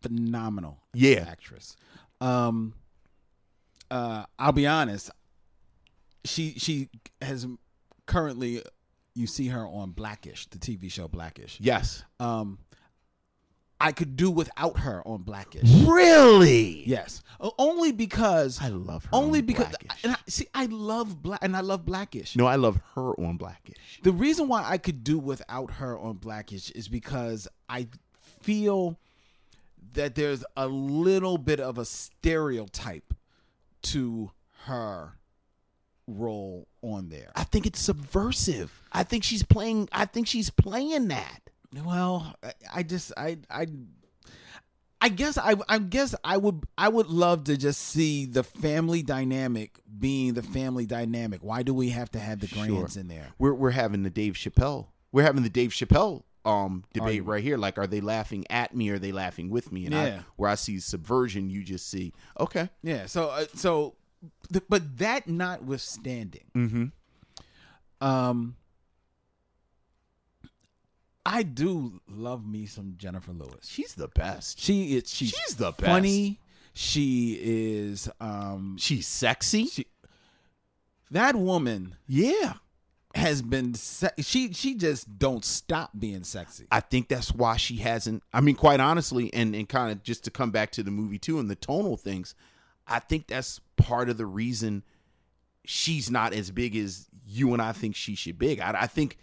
[0.03, 1.27] Phenomenal, Yeah.
[1.29, 1.77] actress.
[2.23, 2.73] Um,
[3.91, 5.11] uh, I'll be honest.
[6.25, 6.89] She she
[7.21, 7.47] has
[8.07, 8.63] currently.
[9.15, 11.59] You see her on Blackish, the TV show Blackish.
[11.61, 12.59] yes, Um,
[13.81, 15.71] I could do without her on Blackish.
[15.85, 16.83] Really?
[16.87, 17.23] Yes,
[17.59, 19.11] only because I love her.
[19.15, 20.05] only on because Blackish.
[20.05, 22.37] and I, see I love black and I love Blackish.
[22.37, 24.01] No, I love her on Blackish.
[24.03, 27.89] The reason why I could do without her on Blackish is because I
[28.43, 28.99] feel
[29.95, 33.15] that there's a little bit of a stereotype
[33.83, 34.31] to
[34.65, 35.15] her
[36.07, 37.33] role on there.
[37.35, 38.83] I think it's subversive.
[38.93, 39.89] I think she's playing.
[39.93, 41.41] I think she's playing that.
[41.75, 43.67] Well, I, I just I I
[45.01, 49.03] I guess I I guess I would I would love to just see the family
[49.03, 51.41] dynamic being the family dynamic.
[51.43, 53.29] Why do we have to have the grands in there?
[53.39, 54.89] We're we're having the Dave Chappelle.
[55.13, 57.57] We're having the Dave Chappelle um debate right here.
[57.57, 58.91] Like, are they laughing at me?
[58.91, 59.87] or Are they laughing with me?
[59.87, 62.69] And I, where I see subversion, you just see okay.
[62.83, 63.07] Yeah.
[63.07, 63.95] So uh, so,
[64.53, 68.07] th- but that notwithstanding, Mm-hmm.
[68.07, 68.57] um,
[71.33, 73.69] I do love me some Jennifer Lewis.
[73.69, 74.59] She's the best.
[74.59, 75.85] She is she's, She's the best.
[75.85, 76.41] funny.
[76.75, 79.67] She is um She's sexy.
[79.67, 79.87] she,
[81.13, 82.55] that woman yeah.
[83.15, 86.67] has been se- she she just don't stop being sexy.
[86.71, 88.23] I think that's why she hasn't.
[88.33, 91.19] I mean, quite honestly, and and kind of just to come back to the movie
[91.19, 92.35] too and the tonal things,
[92.89, 94.83] I think that's part of the reason
[95.65, 98.61] she's not as big as you and I think she should be.
[98.61, 99.17] I, I think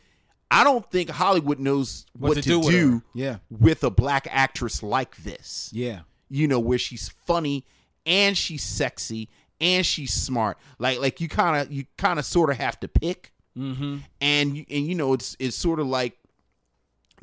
[0.50, 3.02] I don't think Hollywood knows what, to, do, with.
[3.14, 3.38] Yeah.
[3.50, 5.70] with a black actress like this.
[5.74, 6.02] Yeah.
[6.30, 7.66] You know, where she's funny
[8.06, 9.30] and she's sexy
[9.60, 10.58] and she's smart.
[10.80, 13.98] Like like you kind of you kind of sort of have to pick Mm-hmm.
[14.22, 16.16] and you, and you know it's it's sort of like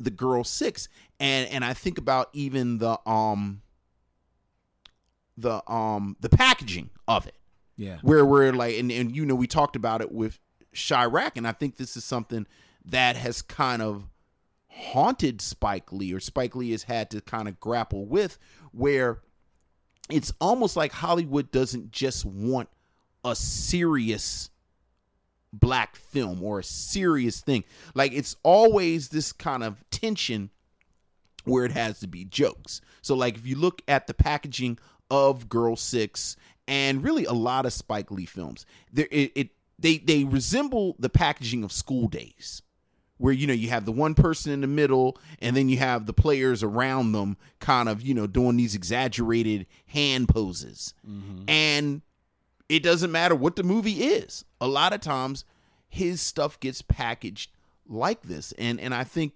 [0.01, 3.61] the girl six and and i think about even the um
[5.37, 7.35] the um the packaging of it
[7.77, 7.99] Yeah.
[8.01, 10.39] where we're like and, and you know we talked about it with
[10.73, 12.45] Chi-Raq and I think this is something
[12.85, 14.07] that has kind of
[14.69, 18.37] haunted Spike Lee or Spike Lee has had to kind of grapple with
[18.71, 19.19] where
[20.09, 22.69] it's almost like Hollywood doesn't just want
[23.23, 24.49] a serious
[25.53, 27.63] black film or a serious thing
[27.93, 30.49] like it's always this kind of tension
[31.45, 32.81] where it has to be jokes.
[33.01, 34.77] So like if you look at the packaging
[35.09, 36.35] of Girl 6
[36.67, 41.09] and really a lot of Spike Lee films, there it, it they they resemble the
[41.09, 42.61] packaging of School Daze.
[43.17, 46.05] Where you know you have the one person in the middle and then you have
[46.05, 50.93] the players around them kind of, you know, doing these exaggerated hand poses.
[51.07, 51.43] Mm-hmm.
[51.47, 52.01] And
[52.67, 54.43] it doesn't matter what the movie is.
[54.59, 55.45] A lot of times
[55.87, 57.51] his stuff gets packaged
[57.87, 58.51] like this.
[58.57, 59.33] And and I think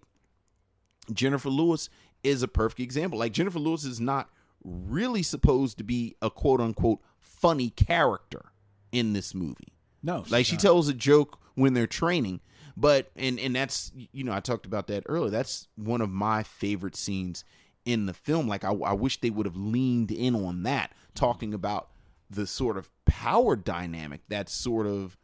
[1.14, 1.90] Jennifer Lewis
[2.24, 3.20] is a perfect example.
[3.20, 4.30] Like Jennifer Lewis is not
[4.64, 8.52] really supposed to be a quote unquote funny character
[8.92, 9.74] in this movie.
[10.04, 10.26] No.
[10.30, 10.62] Like she not.
[10.62, 12.42] tells a joke when they're training,
[12.80, 15.30] but and and that's you know I talked about that earlier.
[15.30, 17.44] That's one of my favorite scenes
[17.84, 18.48] in the film.
[18.48, 21.90] Like I, I wish they would have leaned in on that, talking about
[22.30, 25.18] the sort of power dynamic that's sort of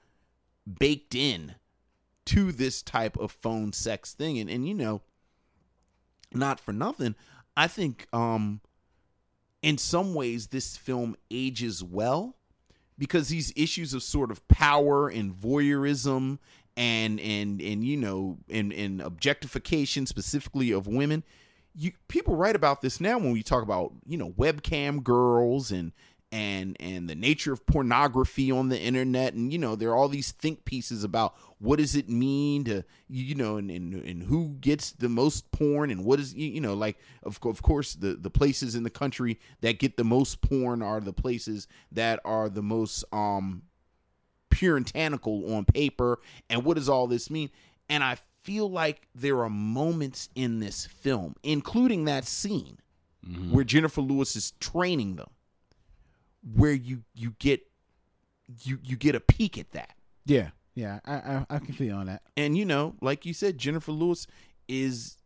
[0.80, 1.56] baked in
[2.26, 4.38] to this type of phone sex thing.
[4.38, 5.02] And and you know,
[6.34, 7.16] not for nothing,
[7.56, 8.60] I think um
[9.62, 12.36] in some ways this film ages well
[12.98, 16.40] because these issues of sort of power and voyeurism
[16.78, 21.24] and and and you know and and objectification specifically of women
[21.74, 25.92] you people write about this now when we talk about you know webcam girls and
[26.32, 30.10] and and the nature of pornography on the internet and you know there are all
[30.10, 34.50] these think pieces about what does it mean to you know and and, and who
[34.60, 38.16] gets the most porn and what is you you know like of, of course the
[38.16, 42.50] the places in the country that get the most porn are the places that are
[42.50, 43.62] the most um
[44.56, 47.50] puritanical on paper and what does all this mean
[47.90, 52.78] and i feel like there are moments in this film including that scene
[53.28, 53.52] mm-hmm.
[53.52, 55.30] where jennifer lewis is training them
[56.56, 57.62] where you you get
[58.64, 59.96] you you get a peek at that
[60.26, 60.50] Yeah.
[60.76, 61.00] Yeah.
[61.06, 62.22] I I, I can feel on that.
[62.38, 64.28] and you know like you said jennifer lewis
[64.68, 65.18] is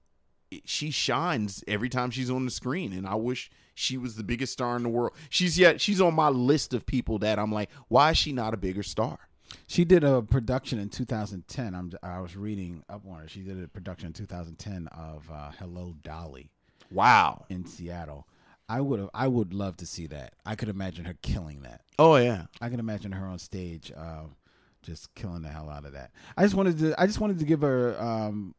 [0.66, 4.54] she shines every time she's on the screen and i wish she was the biggest
[4.54, 7.70] star in the world she's yet she's on my list of people that i'm like
[7.88, 9.18] why is she not a bigger star
[9.68, 11.74] She did a production in 2010.
[11.74, 13.28] I'm I was reading up on her.
[13.28, 16.52] She did a production in 2010 of uh, Hello Dolly
[16.92, 18.28] wow in Seattle.
[18.68, 20.34] I would have I would love to see that.
[20.46, 21.82] I could imagine her killing that.
[21.98, 24.26] oh yeah I can imagine her on stage, uh,
[24.84, 26.12] just killing the hell out of that.
[26.38, 28.54] I just wanted to, I just wanted to give her, um,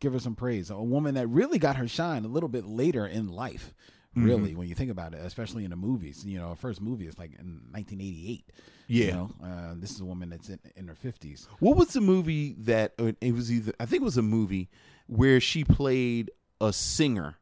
[0.00, 0.70] give her some praise.
[0.70, 3.74] A woman that really got her shine a little bit later in life.
[4.16, 4.58] Really, Mm-hmm.
[4.58, 7.18] when you think about it, especially in the movies, you know, her first movie is
[7.18, 8.44] like in 1988.
[8.86, 9.04] Yeah.
[9.06, 11.48] you know, uh, this is a woman that's in, in her 50s.
[11.58, 13.72] What was the movie that uh, it was either?
[13.80, 14.68] I think it was a movie
[15.08, 16.30] where she played
[16.60, 17.36] a singer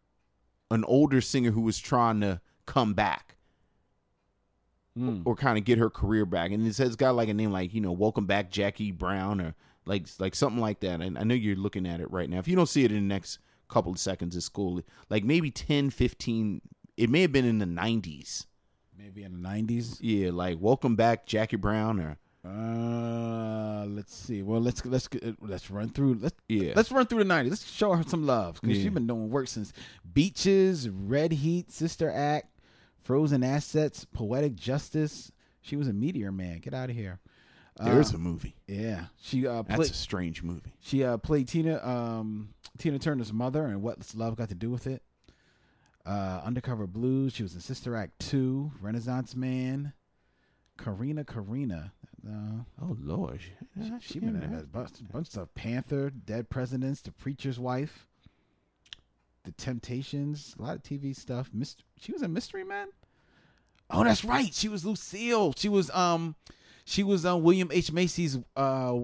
[0.71, 3.37] an older singer who was trying to come back
[4.99, 5.23] Mm.
[5.25, 6.51] or kind of get her career back.
[6.51, 9.55] And it says got like a name like, you know, Welcome Back Jackie Brown or
[9.85, 11.01] like like something like that.
[11.01, 12.39] And I know you're looking at it right now.
[12.39, 14.81] If you don't see it in the next couple of seconds, it's cool.
[15.11, 16.61] Like maybe 10, 15,
[16.97, 18.47] it may have been in the 90s.
[18.97, 19.99] Maybe in the nineties.
[20.01, 22.19] Yeah, like Welcome Back Jackie Brown or
[22.49, 24.43] Uh, let's see.
[24.43, 25.09] Well, let's let's
[25.41, 26.19] let's run through.
[26.21, 26.73] Let's Yeah.
[26.77, 27.51] Let's run through the nineties.
[27.53, 28.85] Let's show her some love because Yeah.
[28.85, 29.73] she's been doing work since
[30.13, 32.59] Beaches, Red Heat, Sister Act,
[33.03, 35.33] Frozen Assets, Poetic Justice.
[35.63, 36.59] She was a Meteor Man.
[36.59, 37.19] Get out of here.
[37.81, 38.55] There's Uh, a movie.
[38.67, 39.07] yeah.
[39.21, 40.75] She uh That's a strange movie.
[40.81, 44.87] she uh played Tina um Tina Turner's mother and what's love got to do with
[44.87, 45.03] it.
[46.05, 47.33] Uh, Undercover Blues.
[47.33, 49.93] She was in Sister Act two, Renaissance Man,
[50.77, 51.93] Corrina Corrina.
[52.27, 53.41] Uh, Oh Lord.
[54.01, 58.07] she been in a bunch, bunch of Panther, Dead Presidents, The Preacher's Wife,
[59.45, 61.51] The Temptations, a lot of TV stuff.
[61.53, 62.89] Myst- she was a Mystery Man.
[63.91, 64.53] Oh, that's right.
[64.55, 65.53] She was Lucille.
[65.57, 66.35] She was um,
[66.85, 68.99] she was uh, William H Macy's uh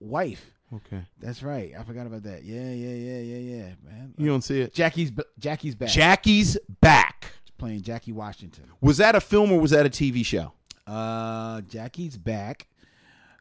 [0.00, 0.44] wife.
[0.74, 1.02] Okay.
[1.20, 1.72] That's right.
[1.78, 2.44] I forgot about that.
[2.44, 4.14] Yeah, yeah, yeah, yeah, yeah, man.
[4.16, 4.72] You don't see it?
[4.72, 5.90] Jackie's Jackie's back.
[5.90, 7.32] Jackie's back.
[7.58, 8.64] playing Jackie Washington.
[8.80, 10.52] Was that a film or was that a TV show?
[10.86, 12.68] Uh, Jackie's back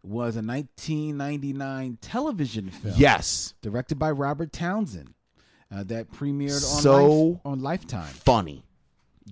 [0.03, 2.95] was a 1999 television film.
[2.97, 3.53] Yes.
[3.61, 5.13] directed by Robert Townsend.
[5.73, 8.07] Uh, that premiered on So Life, on Lifetime.
[8.13, 8.65] Funny.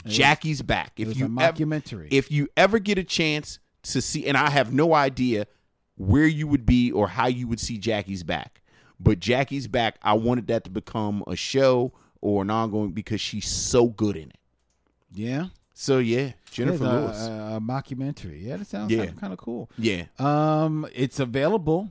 [0.06, 0.94] Jackie's back.
[0.96, 4.74] If you a ever- if you ever get a chance to see, and I have
[4.74, 5.48] no idea
[5.96, 8.62] where you would be or how you would see Jackie's back,
[9.00, 9.98] but Jackie's back.
[10.02, 14.30] I wanted that to become a show or an ongoing because she's so good in
[14.30, 14.38] it.
[15.14, 17.28] yeah, So yeah, Jennifer Yeah, Lewis.
[17.28, 18.44] A, a mockumentary.
[18.44, 19.06] Yeah, that sounds Yeah.
[19.08, 19.70] kind of cool.
[19.78, 21.90] yeah, Um, it's available.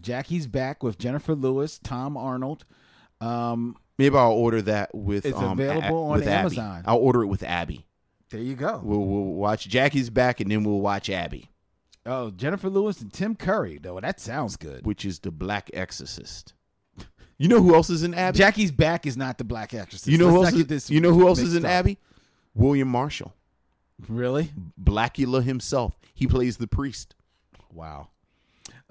[0.00, 2.64] Jackie's back with Jennifer Lewis, Tom Arnold.
[3.20, 5.26] Um, maybe I'll order that with.
[5.26, 6.56] It's um, available on with Abby.
[6.56, 6.82] Amazon.
[6.86, 7.86] I'll order it with Abby.
[8.30, 8.80] There you go.
[8.82, 11.50] We'll, we'll watch Jackie's back and then we'll watch Abby,
[12.06, 13.78] Oh, Jennifer Lewis and Tim Curry.
[13.80, 14.86] Though that sounds good.
[14.86, 16.54] which is the Black Exorcist.
[17.38, 18.36] You know who else is in Abby?
[18.38, 20.06] Jackie's back is not the Black Exorcist.
[20.08, 20.54] you know Let's who else?
[20.54, 21.70] Is, this you know who else is in up.
[21.70, 21.98] Abby?
[22.54, 23.34] William Marshall.
[24.08, 24.50] Really?
[24.82, 25.98] Blackula himself.
[26.14, 27.14] He plays the priest.
[27.72, 28.08] Wow.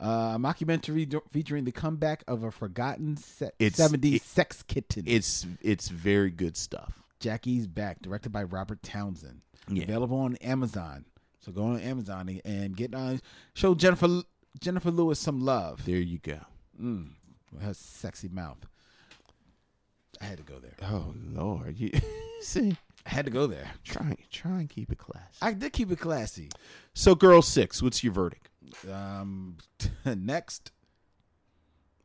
[0.01, 4.63] Uh, a mockumentary do- featuring the comeback of a forgotten se- It's- 70s it- sex
[4.63, 5.03] kitten.
[5.07, 6.98] It's it's very good stuff.
[7.19, 9.41] Jackie's Back, directed by Robert Townsend.
[9.67, 9.83] Yeah.
[9.83, 11.05] Available on Amazon.
[11.39, 13.17] So go on Amazon and- get uh,
[13.53, 14.21] show Jennifer
[14.59, 15.85] Jennifer Lewis some love.
[15.85, 16.39] There you go.
[16.81, 17.11] Mm,
[17.61, 18.57] her sexy mouth.
[20.21, 20.73] I had to go there.
[20.81, 21.91] Oh Lord, you
[22.41, 23.71] see, I had to go there.
[23.85, 25.37] try try and keep it classy.
[25.41, 26.49] I did keep it classy.
[26.93, 28.49] So, girl six, what's your verdict?
[28.91, 29.57] Um,
[30.05, 30.71] next,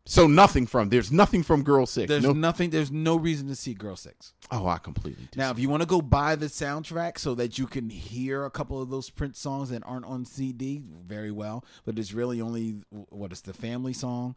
[0.07, 2.09] So nothing from there's nothing from girl six.
[2.09, 2.69] there's no, nothing.
[2.71, 4.35] There's no reason to see Girl Six.
[4.51, 5.29] oh, I completely.
[5.35, 8.51] Now, if you want to go buy the soundtrack so that you can hear a
[8.51, 11.65] couple of those Prince songs that aren't on CD, very well.
[11.87, 14.37] But it's really only what is the family song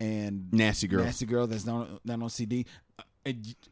[0.00, 1.04] and Nasty Girl.
[1.04, 2.66] Nasty Girl that's not not on CD.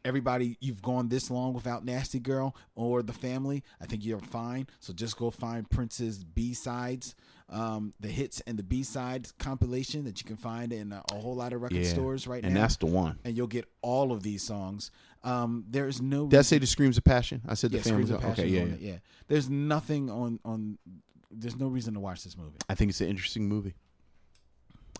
[0.03, 3.63] Everybody, you've gone this long without Nasty Girl or the family.
[3.79, 4.67] I think you're fine.
[4.79, 7.15] So just go find Prince's B sides,
[7.49, 11.15] um, the hits and the B sides compilation that you can find in a, a
[11.15, 11.89] whole lot of record Yeah.
[11.89, 12.61] stores right and now.
[12.61, 13.19] And that's the one.
[13.23, 14.89] and you'll get all of these songs.
[15.23, 17.41] Um, there's no Did I say the screams of passion?
[17.47, 18.03] I said the yeah, family.
[18.05, 18.91] Screams of Passion Okay, yeah, yeah.
[18.93, 18.97] yeah.
[19.27, 20.77] There's nothing on on.
[21.31, 22.57] There's no reason to watch this movie.
[22.67, 23.75] I think it's an interesting movie.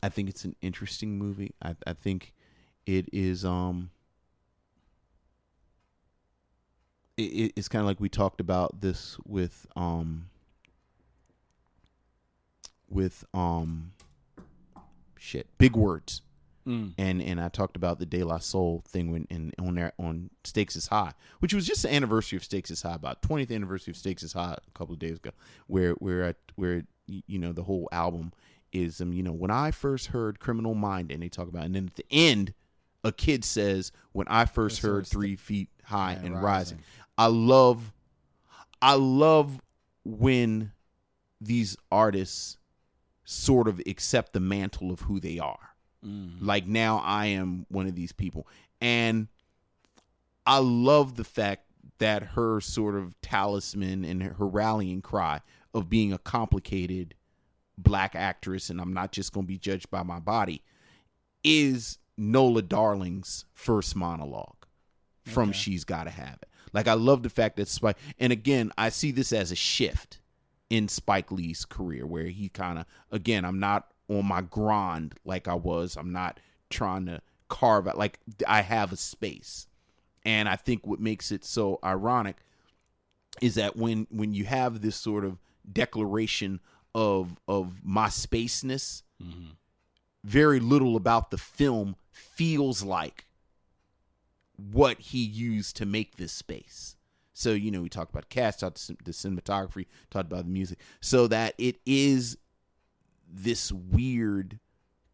[0.02, 1.54] I think it's an interesting movie.
[1.62, 2.34] I, I think
[2.86, 3.90] it is um
[7.18, 10.30] it, it- it's kind of like we talked about this with um
[12.90, 13.92] with um
[15.18, 16.22] shit big words.
[16.98, 20.30] And and I talked about the De La Soul thing when in on there on
[20.46, 23.92] Stakes is High, which was just the anniversary of Stakes is High, about twentieth anniversary
[23.92, 25.32] of Stakes is High a couple of days ago,
[25.68, 28.32] where where I, where you know the whole album
[28.72, 31.76] is um you know when I first heard Criminal Mind and they talk about and
[31.76, 32.54] then at the end
[33.04, 36.78] a kid says when I first heard Three Feet High and and Rising.
[36.78, 36.80] Rising,
[37.18, 37.94] I love
[38.82, 39.62] I love
[40.04, 40.72] when
[41.40, 42.58] these artists
[43.26, 45.70] sort of accept the mantle of who they are.
[46.06, 46.46] Mm-hmm.
[46.46, 48.48] Like now I am one of these people.
[48.82, 49.28] And
[50.46, 51.66] I love the fact
[52.00, 55.42] that her sort of talisman and her rallying cry
[55.74, 57.16] of being a complicated
[57.78, 60.62] black actress and I'm not just going to be judged by my body
[61.44, 64.66] is Nola Darling's first monologue
[65.26, 66.50] from She's Gotta Have It.
[66.74, 70.20] Like I love the fact that Spike and again, I see this as a shift
[70.70, 75.48] in Spike Lee's career where he kind of again, I'm not on my grind like
[75.48, 75.96] I was.
[75.96, 76.40] I'm not
[76.70, 79.68] trying to carve out like I have a space.
[80.26, 82.38] And I think what makes it so ironic
[83.42, 85.38] is that when when you have this sort of
[85.72, 86.60] declaration
[86.96, 89.52] of of my spaceness, mm-hmm.
[90.24, 93.26] very little about the film feels like
[94.56, 96.96] what he used to make this space.
[97.34, 101.28] So you know we talked about cast, talked the cinematography, talked about the music, so
[101.28, 102.38] that it is
[103.28, 104.60] this weird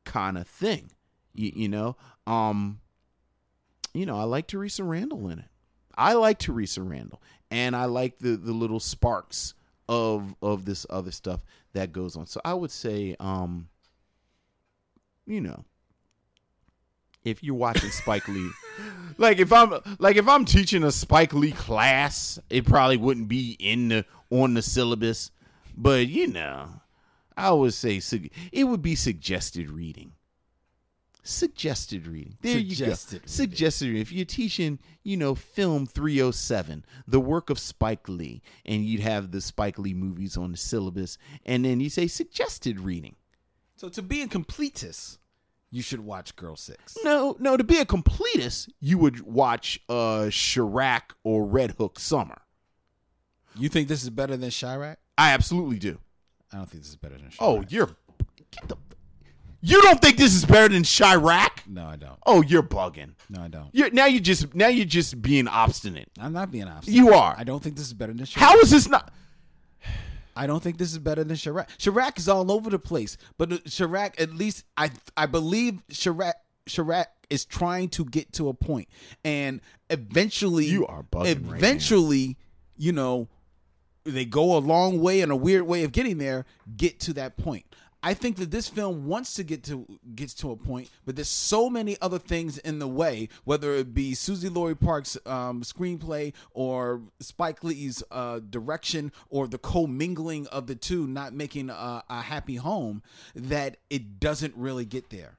[0.03, 0.91] kind of thing.
[1.34, 1.95] You, you know,
[2.28, 2.82] um,
[3.94, 5.45] you know, I like Theresa Randle in it.
[5.95, 9.53] I like Theresa Randle, and I like the the little sparks
[9.88, 11.44] of of this other stuff
[11.74, 12.28] that goes on.
[12.28, 13.70] So I would say, um,
[15.26, 15.66] you know,
[17.30, 18.49] if you're watching Spike Lee,
[19.18, 23.56] like if I'm like if I'm teaching a Spike Lee class, it probably wouldn't be
[23.60, 25.31] in the on the syllabus,
[25.76, 26.81] but you know,
[27.38, 28.01] I would say
[28.51, 30.14] it would be suggested reading.
[31.22, 32.38] Suggested reading.
[32.41, 33.23] There Suggested you go.
[33.23, 33.27] reading.
[33.27, 34.01] Suggested reading.
[34.01, 39.30] If you're teaching, you know, film 307, the work of Spike Lee, and you'd have
[39.30, 43.15] the Spike Lee movies on the syllabus, and then you say suggested reading.
[43.76, 45.19] So to be a completist,
[45.72, 46.98] you should watch Girl Six.
[47.04, 52.41] No, no, to be a completist, you would watch uh Chi-Raq or Red Hook Summer.
[53.56, 54.98] You think this is better than Chi-Raq?
[55.18, 56.00] I absolutely do.
[56.52, 57.38] I don't think this is better than Chi-Raq.
[57.40, 57.90] Oh, you're
[58.52, 58.78] get the
[59.62, 61.68] You don't think this is better than Chi-Raq?
[61.68, 62.18] No, I don't.
[62.26, 63.16] Oh, you're bugging.
[63.30, 63.70] No, I don't.
[63.74, 66.10] You're now you just now you're just being obstinate.
[66.20, 66.96] I'm not being obstinate.
[66.98, 67.36] You are.
[67.38, 68.38] I don't think this is better than Chi-Raq.
[68.38, 69.12] How is this not
[70.40, 71.68] I don't think this is better than Chi-Raq.
[71.84, 76.34] Chi-Raq is all over the place, but Chi-Raq, at least I I believe Chi-Raq
[76.74, 78.88] Chi-Raq is trying to get to a point,
[79.26, 79.60] and
[79.90, 81.57] eventually You are bugging right.
[81.57, 82.38] Eventually,
[82.78, 83.28] you know,
[84.06, 86.45] they go a long way and a weird way of getting there.
[86.78, 87.66] Get to that point.
[88.02, 89.86] I think that this film wants to get to
[90.16, 93.94] gets to a point, but there's so many other things in the way, whether it
[93.94, 100.76] be Suzan-Lori Parks' um, screenplay or Spike Lee's uh, direction or the commingling of the
[100.76, 103.04] two, not making a, a happy home,
[103.36, 105.38] that it doesn't really get there.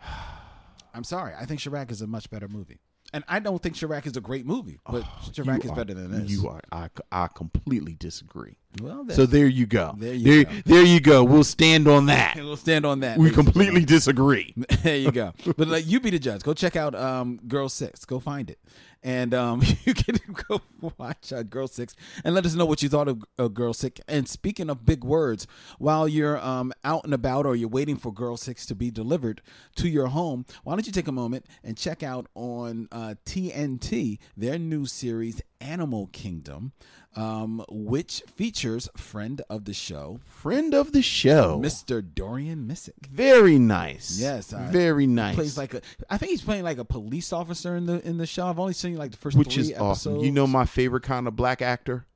[0.94, 1.34] I'm sorry.
[1.38, 2.80] I think Chi-Raq is a much better movie.
[3.12, 5.02] And I don't think Chi-Raq is a great movie, but
[5.34, 6.30] Chi-Raq is are- better than this.
[6.30, 6.60] You are.
[6.72, 8.56] I, I completely disagree.
[8.82, 9.94] Well, so there you go.
[9.96, 10.60] there you there, go.
[10.66, 11.24] there you go.
[11.24, 12.36] We'll stand on that.
[12.36, 13.18] We'll stand on that.
[13.18, 14.52] We completely disagree.
[14.82, 15.32] there you go.
[15.56, 16.42] But like, you be the judge.
[16.42, 18.04] Go check out um, Girl Six.
[18.04, 18.58] Go find it,
[19.02, 20.18] and um, you can
[20.48, 20.60] go
[20.98, 21.94] watch uh, Girl Six
[22.24, 24.00] and let us know what you thought of uh, Girl Six.
[24.08, 25.46] And speaking of big words,
[25.78, 29.40] while you're um, out and about or you're waiting for Girl Six to be delivered
[29.76, 34.18] to your home, why don't you take a moment and check out on uh, TNT
[34.36, 36.72] their new series Animal Kingdom,
[37.14, 41.58] um, which features friend of the show, Friend of the show.
[41.62, 42.02] Mr.
[42.14, 43.06] Dorian Missick.
[43.10, 44.18] Very nice.
[44.20, 45.34] Yes, uh, very he nice.
[45.34, 45.80] Plays like a,
[46.10, 48.46] I think he's playing like a police officer in the in the show.
[48.46, 50.18] I've only seen like the first which is awesome.
[50.18, 52.06] You know my favorite kind of black actor?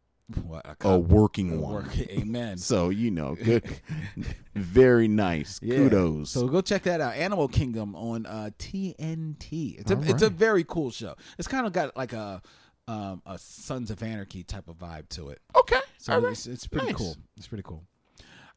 [0.44, 1.72] What, a A working one.
[1.74, 2.58] work- amen.
[2.58, 3.64] So you know, good,
[4.54, 5.58] very nice.
[5.60, 5.76] Yeah.
[5.78, 6.30] Kudos.
[6.30, 7.14] So go check that out.
[7.14, 9.80] Animal Kingdom on uh, TNT.
[9.80, 11.16] It's a All it's a very cool show.
[11.38, 12.42] It's kind of got like a
[12.90, 15.40] um, a Sons of Anarchy type of vibe to it.
[15.56, 15.80] Okay.
[15.98, 16.32] So right.
[16.32, 16.96] it's, it's pretty Nice.
[16.96, 17.16] cool.
[17.36, 17.84] It's pretty cool.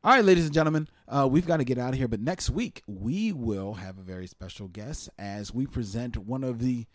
[0.04, 2.08] All right, ladies and gentlemen, uh, we've got to get out of here.
[2.10, 6.60] But next week, we will have a very special guest as we present one of
[6.60, 6.86] the,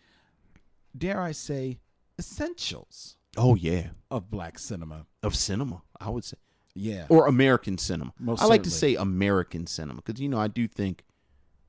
[0.95, 1.79] dare I say,
[2.19, 5.05] essentials Oh yeah, of black cinema.
[5.23, 6.37] of cinema, I would say,
[6.75, 7.05] Yeah.
[7.09, 8.11] or American cinema.
[8.19, 11.03] Most I like to say American cinema because you know I do think,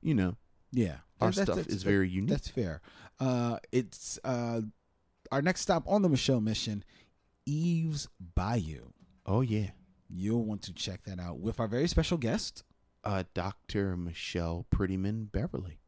[0.01, 0.35] you know,
[0.73, 2.29] Yeah, Our That- stuff that's- is very unique.
[2.29, 2.81] That's fair.
[3.19, 4.61] Uh, it's uh,
[5.31, 6.83] our next stop on the Michelle mission,
[7.45, 8.91] Eve's Bayou.
[9.25, 9.71] oh yeah,
[10.09, 12.63] You'll want to check that out with our very special guest.
[13.03, 15.79] uh, Doctor Michelle Prettyman Beverly.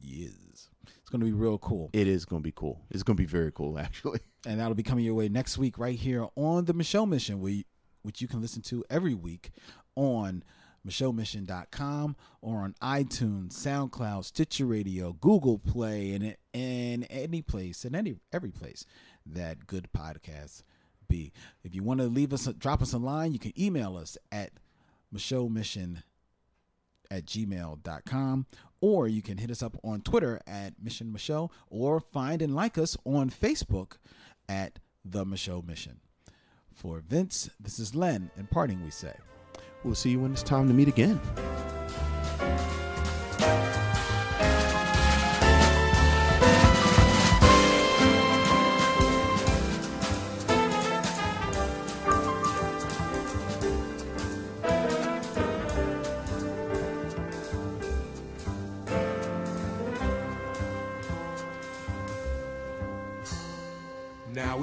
[0.00, 2.84] Yes, it's going to be real cool, It is going to be cool.
[2.90, 4.20] It's going to be very cool, actually.
[4.46, 8.20] and that'll be coming your way next week right here on the Michelle Mission, which
[8.20, 9.50] you can listen to every week
[9.96, 10.44] on
[10.86, 18.16] michellemission.com or on iTunes, SoundCloud, Stitcher Radio, Google Play, and and any place and any
[18.32, 18.84] every place
[19.26, 20.62] that good podcasts
[21.08, 21.32] be.
[21.64, 24.52] If you want to leave us, drop us a line, you can email us at
[25.14, 26.02] michellemission
[27.10, 28.46] at gmail.com
[28.80, 32.78] or you can hit us up on Twitter at Mission Michelle or find and like
[32.78, 33.96] us on Facebook
[34.48, 36.00] at The Michelle Mission.
[36.72, 39.14] For Vince, this is Len, and parting we say.
[39.84, 41.20] We'll see you when it's time to meet again.